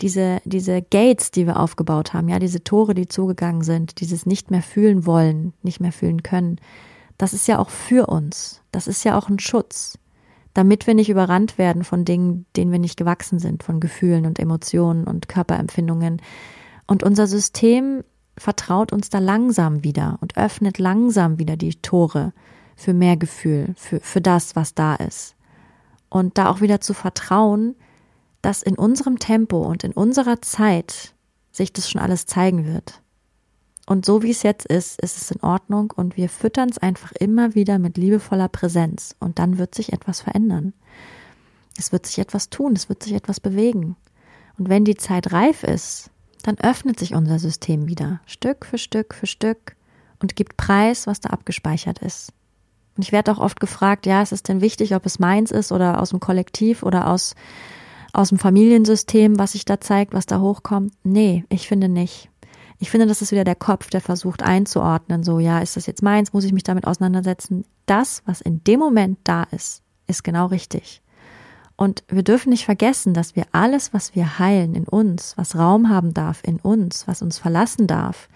diese, 0.00 0.40
diese 0.44 0.82
Gates, 0.82 1.30
die 1.30 1.46
wir 1.46 1.58
aufgebaut 1.58 2.12
haben, 2.12 2.28
ja, 2.28 2.38
diese 2.38 2.62
Tore, 2.62 2.94
die 2.94 3.08
zugegangen 3.08 3.62
sind, 3.62 4.00
dieses 4.00 4.26
nicht 4.26 4.50
mehr 4.50 4.62
fühlen 4.62 5.06
wollen, 5.06 5.54
nicht 5.62 5.80
mehr 5.80 5.92
fühlen 5.92 6.22
können, 6.22 6.60
das 7.18 7.32
ist 7.32 7.48
ja 7.48 7.58
auch 7.58 7.70
für 7.70 8.06
uns. 8.06 8.62
Das 8.72 8.86
ist 8.86 9.04
ja 9.04 9.16
auch 9.16 9.28
ein 9.28 9.38
Schutz, 9.38 9.98
damit 10.52 10.86
wir 10.86 10.94
nicht 10.94 11.08
überrannt 11.08 11.56
werden 11.56 11.82
von 11.82 12.04
Dingen, 12.04 12.44
denen 12.56 12.72
wir 12.72 12.78
nicht 12.78 12.98
gewachsen 12.98 13.38
sind, 13.38 13.62
von 13.62 13.80
Gefühlen 13.80 14.26
und 14.26 14.38
Emotionen 14.38 15.04
und 15.04 15.28
Körperempfindungen. 15.28 16.20
Und 16.86 17.02
unser 17.02 17.26
System 17.26 18.04
vertraut 18.36 18.92
uns 18.92 19.08
da 19.08 19.18
langsam 19.18 19.82
wieder 19.82 20.18
und 20.20 20.36
öffnet 20.36 20.78
langsam 20.78 21.38
wieder 21.38 21.56
die 21.56 21.74
Tore 21.74 22.34
für 22.76 22.92
mehr 22.92 23.16
Gefühl, 23.16 23.72
für, 23.76 24.00
für 24.00 24.20
das, 24.20 24.54
was 24.56 24.74
da 24.74 24.94
ist. 24.96 25.36
Und 26.10 26.36
da 26.36 26.50
auch 26.50 26.60
wieder 26.60 26.82
zu 26.82 26.92
vertrauen, 26.92 27.74
dass 28.42 28.62
in 28.62 28.76
unserem 28.76 29.18
Tempo 29.18 29.62
und 29.62 29.84
in 29.84 29.92
unserer 29.92 30.40
Zeit 30.42 31.14
sich 31.52 31.72
das 31.72 31.90
schon 31.90 32.00
alles 32.00 32.26
zeigen 32.26 32.66
wird. 32.66 33.00
Und 33.86 34.04
so 34.04 34.22
wie 34.22 34.30
es 34.30 34.42
jetzt 34.42 34.66
ist, 34.66 35.00
ist 35.00 35.16
es 35.16 35.30
in 35.30 35.40
Ordnung 35.42 35.92
und 35.94 36.16
wir 36.16 36.28
füttern 36.28 36.68
es 36.68 36.78
einfach 36.78 37.12
immer 37.12 37.54
wieder 37.54 37.78
mit 37.78 37.96
liebevoller 37.96 38.48
Präsenz 38.48 39.14
und 39.20 39.38
dann 39.38 39.58
wird 39.58 39.74
sich 39.74 39.92
etwas 39.92 40.20
verändern. 40.20 40.72
Es 41.78 41.92
wird 41.92 42.06
sich 42.06 42.18
etwas 42.18 42.50
tun, 42.50 42.72
es 42.74 42.88
wird 42.88 43.02
sich 43.02 43.12
etwas 43.12 43.38
bewegen. 43.38 43.96
Und 44.58 44.68
wenn 44.68 44.84
die 44.84 44.96
Zeit 44.96 45.32
reif 45.32 45.62
ist, 45.62 46.10
dann 46.42 46.58
öffnet 46.58 46.98
sich 46.98 47.14
unser 47.14 47.38
System 47.38 47.86
wieder, 47.86 48.20
Stück 48.26 48.66
für 48.66 48.78
Stück 48.78 49.14
für 49.14 49.26
Stück 49.26 49.76
und 50.20 50.36
gibt 50.36 50.56
Preis, 50.56 51.06
was 51.06 51.20
da 51.20 51.30
abgespeichert 51.30 51.98
ist. 51.98 52.32
Und 52.96 53.02
ich 53.02 53.12
werde 53.12 53.30
auch 53.32 53.38
oft 53.38 53.60
gefragt, 53.60 54.06
ja, 54.06 54.22
ist 54.22 54.32
es 54.32 54.42
denn 54.42 54.60
wichtig, 54.60 54.94
ob 54.94 55.04
es 55.04 55.18
meins 55.18 55.50
ist 55.50 55.70
oder 55.70 56.00
aus 56.00 56.10
dem 56.10 56.20
Kollektiv 56.20 56.82
oder 56.82 57.08
aus, 57.08 57.34
aus 58.16 58.30
dem 58.30 58.38
Familiensystem, 58.38 59.38
was 59.38 59.52
sich 59.52 59.66
da 59.66 59.80
zeigt, 59.80 60.14
was 60.14 60.26
da 60.26 60.40
hochkommt? 60.40 60.92
Nee, 61.04 61.44
ich 61.50 61.68
finde 61.68 61.88
nicht. 61.88 62.30
Ich 62.78 62.90
finde, 62.90 63.06
das 63.06 63.22
ist 63.22 63.30
wieder 63.30 63.44
der 63.44 63.54
Kopf, 63.54 63.90
der 63.90 64.00
versucht 64.00 64.42
einzuordnen, 64.42 65.22
so, 65.22 65.38
ja, 65.38 65.60
ist 65.60 65.76
das 65.76 65.86
jetzt 65.86 66.02
meins, 66.02 66.32
muss 66.32 66.44
ich 66.44 66.52
mich 66.52 66.62
damit 66.62 66.86
auseinandersetzen? 66.86 67.64
Das, 67.86 68.22
was 68.26 68.40
in 68.40 68.62
dem 68.64 68.80
Moment 68.80 69.18
da 69.24 69.44
ist, 69.44 69.82
ist 70.06 70.24
genau 70.24 70.46
richtig. 70.46 71.02
Und 71.76 72.04
wir 72.08 72.22
dürfen 72.22 72.50
nicht 72.50 72.64
vergessen, 72.64 73.12
dass 73.12 73.36
wir 73.36 73.44
alles, 73.52 73.92
was 73.92 74.14
wir 74.14 74.38
heilen 74.38 74.74
in 74.74 74.84
uns, 74.84 75.34
was 75.36 75.56
Raum 75.56 75.90
haben 75.90 76.14
darf 76.14 76.40
in 76.42 76.58
uns, 76.58 77.06
was 77.06 77.20
uns 77.20 77.38
verlassen 77.38 77.86
darf, 77.86 78.28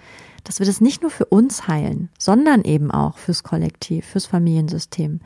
dass 0.45 0.59
wir 0.59 0.67
das 0.67 0.83
nicht 0.83 1.01
nur 1.01 1.11
für 1.11 1.27
uns 1.27 1.69
heilen, 1.69 2.11
sondern 2.19 2.63
eben 2.63 2.91
auch 2.91 3.17
fürs 3.17 3.43
Kollektiv, 3.43 4.07
fürs 4.07 4.27
Familiensystem. 4.27 5.21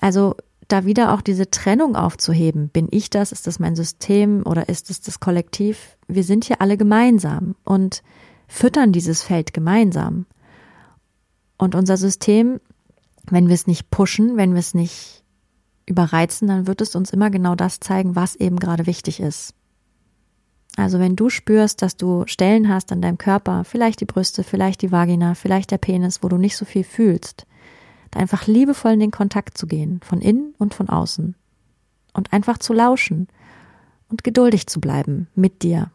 Also 0.00 0.34
da 0.68 0.84
wieder 0.84 1.12
auch 1.12 1.20
diese 1.20 1.50
Trennung 1.50 1.96
aufzuheben. 1.96 2.68
Bin 2.68 2.88
ich 2.90 3.10
das? 3.10 3.32
Ist 3.32 3.46
das 3.46 3.58
mein 3.58 3.76
System 3.76 4.42
oder 4.44 4.68
ist 4.68 4.90
es 4.90 5.00
das 5.00 5.20
Kollektiv? 5.20 5.96
Wir 6.08 6.24
sind 6.24 6.44
hier 6.44 6.60
alle 6.60 6.76
gemeinsam 6.76 7.54
und 7.64 8.02
füttern 8.48 8.92
dieses 8.92 9.22
Feld 9.22 9.52
gemeinsam. 9.52 10.26
Und 11.58 11.74
unser 11.74 11.96
System, 11.96 12.60
wenn 13.30 13.48
wir 13.48 13.54
es 13.54 13.66
nicht 13.66 13.90
pushen, 13.90 14.36
wenn 14.36 14.52
wir 14.52 14.60
es 14.60 14.74
nicht 14.74 15.24
überreizen, 15.86 16.48
dann 16.48 16.66
wird 16.66 16.80
es 16.80 16.96
uns 16.96 17.10
immer 17.10 17.30
genau 17.30 17.54
das 17.54 17.80
zeigen, 17.80 18.16
was 18.16 18.36
eben 18.36 18.58
gerade 18.58 18.86
wichtig 18.86 19.20
ist. 19.20 19.54
Also 20.76 20.98
wenn 20.98 21.16
du 21.16 21.30
spürst, 21.30 21.80
dass 21.80 21.96
du 21.96 22.24
Stellen 22.26 22.68
hast 22.68 22.92
an 22.92 23.00
deinem 23.00 23.18
Körper, 23.18 23.64
vielleicht 23.64 24.00
die 24.00 24.04
Brüste, 24.04 24.44
vielleicht 24.44 24.82
die 24.82 24.92
Vagina, 24.92 25.34
vielleicht 25.34 25.70
der 25.70 25.78
Penis, 25.78 26.22
wo 26.22 26.28
du 26.28 26.36
nicht 26.36 26.56
so 26.56 26.64
viel 26.64 26.84
fühlst, 26.84 27.46
da 28.10 28.20
einfach 28.20 28.46
liebevoll 28.46 28.92
in 28.92 29.00
den 29.00 29.10
Kontakt 29.10 29.58
zu 29.58 29.66
gehen, 29.66 30.00
von 30.02 30.20
innen 30.20 30.54
und 30.58 30.74
von 30.74 30.88
außen. 30.88 31.34
Und 32.12 32.32
einfach 32.32 32.58
zu 32.58 32.72
lauschen 32.72 33.28
und 34.08 34.24
geduldig 34.24 34.66
zu 34.66 34.80
bleiben 34.80 35.28
mit 35.34 35.62
dir. 35.62 35.90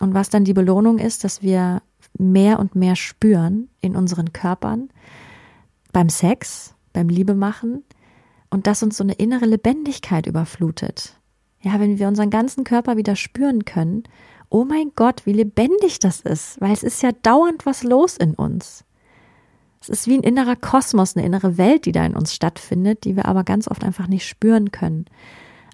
Und 0.00 0.14
was 0.14 0.30
dann 0.30 0.44
die 0.44 0.54
Belohnung 0.54 0.98
ist, 0.98 1.24
dass 1.24 1.42
wir 1.42 1.82
mehr 2.18 2.58
und 2.58 2.74
mehr 2.74 2.96
spüren 2.96 3.68
in 3.80 3.96
unseren 3.96 4.32
Körpern, 4.32 4.88
beim 5.92 6.08
Sex, 6.08 6.74
beim 6.92 7.08
Liebemachen, 7.08 7.84
und 8.50 8.66
dass 8.66 8.82
uns 8.82 8.96
so 8.96 9.04
eine 9.04 9.14
innere 9.14 9.46
Lebendigkeit 9.46 10.26
überflutet. 10.26 11.18
Ja, 11.60 11.80
wenn 11.80 11.98
wir 11.98 12.08
unseren 12.08 12.30
ganzen 12.30 12.64
Körper 12.64 12.96
wieder 12.96 13.16
spüren 13.16 13.64
können, 13.64 14.04
oh 14.48 14.64
mein 14.64 14.92
Gott, 14.94 15.26
wie 15.26 15.32
lebendig 15.32 15.98
das 15.98 16.20
ist, 16.20 16.60
weil 16.60 16.72
es 16.72 16.82
ist 16.82 17.02
ja 17.02 17.10
dauernd 17.22 17.66
was 17.66 17.82
los 17.82 18.16
in 18.16 18.34
uns. 18.34 18.84
Es 19.84 19.90
ist 19.90 20.06
wie 20.06 20.14
ein 20.14 20.22
innerer 20.22 20.56
Kosmos, 20.56 21.14
eine 21.14 21.26
innere 21.26 21.58
Welt, 21.58 21.84
die 21.84 21.92
da 21.92 22.06
in 22.06 22.16
uns 22.16 22.34
stattfindet, 22.34 23.04
die 23.04 23.16
wir 23.16 23.26
aber 23.26 23.44
ganz 23.44 23.68
oft 23.68 23.84
einfach 23.84 24.08
nicht 24.08 24.26
spüren 24.26 24.72
können. 24.72 25.04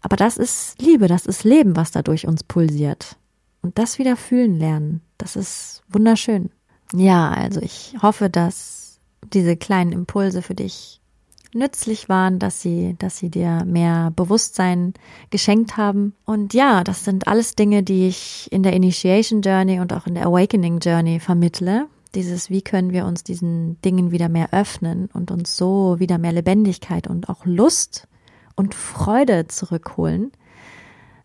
Aber 0.02 0.16
das 0.16 0.36
ist 0.36 0.82
Liebe, 0.82 1.06
das 1.06 1.26
ist 1.26 1.44
Leben, 1.44 1.76
was 1.76 1.92
da 1.92 2.02
durch 2.02 2.26
uns 2.26 2.42
pulsiert. 2.42 3.16
Und 3.62 3.78
das 3.78 4.00
wieder 4.00 4.16
fühlen 4.16 4.58
lernen, 4.58 5.00
das 5.16 5.36
ist 5.36 5.82
wunderschön. 5.88 6.50
Ja, 6.92 7.30
also 7.30 7.60
ich 7.60 7.94
hoffe, 8.02 8.28
dass 8.28 8.98
diese 9.32 9.56
kleinen 9.56 9.92
Impulse 9.92 10.42
für 10.42 10.56
dich 10.56 11.00
nützlich 11.54 12.08
waren, 12.08 12.40
dass 12.40 12.60
sie, 12.60 12.96
dass 12.98 13.18
sie 13.18 13.30
dir 13.30 13.64
mehr 13.64 14.10
Bewusstsein 14.16 14.94
geschenkt 15.30 15.76
haben. 15.76 16.14
Und 16.24 16.52
ja, 16.52 16.82
das 16.82 17.04
sind 17.04 17.28
alles 17.28 17.54
Dinge, 17.54 17.84
die 17.84 18.08
ich 18.08 18.48
in 18.50 18.64
der 18.64 18.72
Initiation 18.72 19.40
Journey 19.42 19.78
und 19.78 19.92
auch 19.92 20.08
in 20.08 20.14
der 20.14 20.26
Awakening 20.26 20.80
Journey 20.80 21.20
vermittle. 21.20 21.86
Dieses, 22.14 22.50
wie 22.50 22.62
können 22.62 22.92
wir 22.92 23.06
uns 23.06 23.22
diesen 23.22 23.80
Dingen 23.82 24.10
wieder 24.10 24.28
mehr 24.28 24.52
öffnen 24.52 25.08
und 25.12 25.30
uns 25.30 25.56
so 25.56 25.96
wieder 25.98 26.18
mehr 26.18 26.32
Lebendigkeit 26.32 27.06
und 27.06 27.28
auch 27.28 27.44
Lust 27.44 28.08
und 28.56 28.74
Freude 28.74 29.46
zurückholen. 29.48 30.32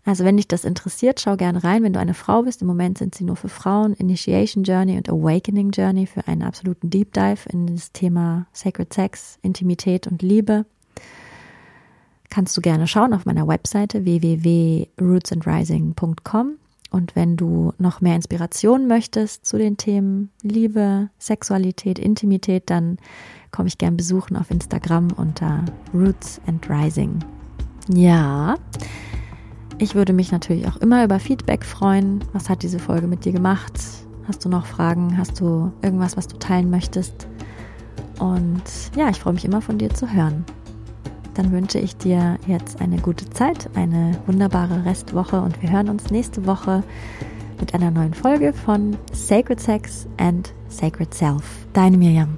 Also 0.06 0.24
wenn 0.24 0.38
dich 0.38 0.48
das 0.48 0.63
interessiert, 0.65 1.19
schau 1.19 1.36
gerne 1.36 1.63
rein. 1.63 1.82
Wenn 1.82 1.93
du 1.93 2.00
eine 2.00 2.13
Frau 2.13 2.43
bist, 2.43 2.62
im 2.62 2.67
Moment 2.67 3.00
sind 3.00 3.15
sie 3.15 3.24
nur 3.24 3.36
für 3.36 3.50
Frauen, 3.50 3.93
Initiation 3.93 4.63
Journey 4.63 4.98
und 4.98 5.10
Awakening 5.10 5.71
Journey 5.71 6.06
für 6.06 6.28
einen 6.28 6.43
absoluten 6.43 6.91
Deep 6.91 7.12
Dive 7.13 7.50
in 7.52 7.65
das 7.67 7.91
Thema 7.91 8.45
Sacred 8.54 8.93
Sex, 8.93 9.39
Intimität 9.41 10.06
und 10.06 10.21
Liebe. 10.21 10.67
Kannst 12.30 12.56
du 12.56 12.62
gerne 12.62 12.86
schauen 12.88 13.13
auf 13.13 13.26
meiner 13.26 13.48
Webseite 13.48 14.06
www.rootsandrising.com. 14.06 16.58
Und 16.91 17.15
wenn 17.15 17.36
du 17.36 17.74
noch 17.78 18.02
mehr 18.02 18.15
Inspiration 18.15 18.88
möchtest 18.88 19.45
zu 19.45 19.58
den 19.58 19.78
Themen 19.78 20.30
Liebe, 20.41 21.10
Sexualität, 21.19 22.00
Intimität, 22.00 22.69
dann 22.69 22.98
komme 23.52 23.67
ich 23.67 23.78
gern 23.78 23.98
besuchen 23.98 24.38
auf 24.38 24.52
Instagram 24.52 25.10
unter 25.15 25.65
Roots 25.93 26.39
and 26.48 26.69
Rising. 26.69 27.19
Ja, 27.88 28.56
ich 29.78 29.93
würde 29.93 30.13
mich 30.13 30.32
natürlich 30.32 30.67
auch 30.67 30.78
immer 30.78 31.04
über 31.04 31.19
Feedback 31.19 31.65
freuen. 31.65 32.24
Was 32.34 32.50
hat 32.50 32.63
diese 32.63 32.80
Folge 32.80 33.08
mit 33.08 33.26
dir 33.26 33.34
gemacht? 33.34 33.74
Hast 34.28 34.45
du 34.45 34.50
noch 34.50 34.65
Fragen? 34.65 35.17
Hast 35.17 35.39
du 35.39 35.71
irgendwas, 35.82 36.15
was 36.15 36.28
du 36.28 36.38
teilen 36.38 36.69
möchtest? 36.69 37.28
Und 38.19 38.63
ja, 38.95 39.10
ich 39.10 39.19
freue 39.19 39.34
mich 39.34 39.45
immer 39.45 39.62
von 39.62 39.78
dir 39.78 39.93
zu 39.93 40.12
hören. 40.12 40.45
Dann 41.36 41.52
wünsche 41.52 41.80
ich 41.80 41.98
dir 41.98 42.38
jetzt 42.48 42.82
eine 42.82 42.98
gute 42.98 43.30
Zeit, 43.30 43.69
eine 43.76 44.17
wunderbare 44.26 44.86
Restwoche 44.86 45.41
und 45.41 45.62
wir 45.62 45.69
hören 45.71 45.89
uns 45.89 46.10
nächste 46.10 46.45
Woche 46.45 46.84
mit 47.60 47.74
einer 47.74 47.91
neuen 47.91 48.13
Folge 48.13 48.54
von 48.54 48.98
Sacred 49.12 49.60
Sex 49.60 50.08
and 50.17 50.54
Sacred 50.69 51.13
Self. 51.13 51.43
Deine 51.74 51.98
Miriam. 51.98 52.38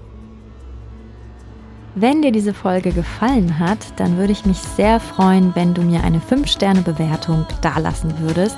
Wenn 1.94 2.22
dir 2.22 2.32
diese 2.32 2.54
Folge 2.54 2.92
gefallen 2.92 3.58
hat, 3.58 3.80
dann 3.96 4.18
würde 4.18 4.32
ich 4.32 4.46
mich 4.46 4.60
sehr 4.60 5.00
freuen, 5.00 5.56
wenn 5.56 5.74
du 5.74 5.82
mir 5.82 6.04
eine 6.04 6.20
5-Sterne-Bewertung 6.20 7.46
dalassen 7.62 8.14
würdest. 8.20 8.58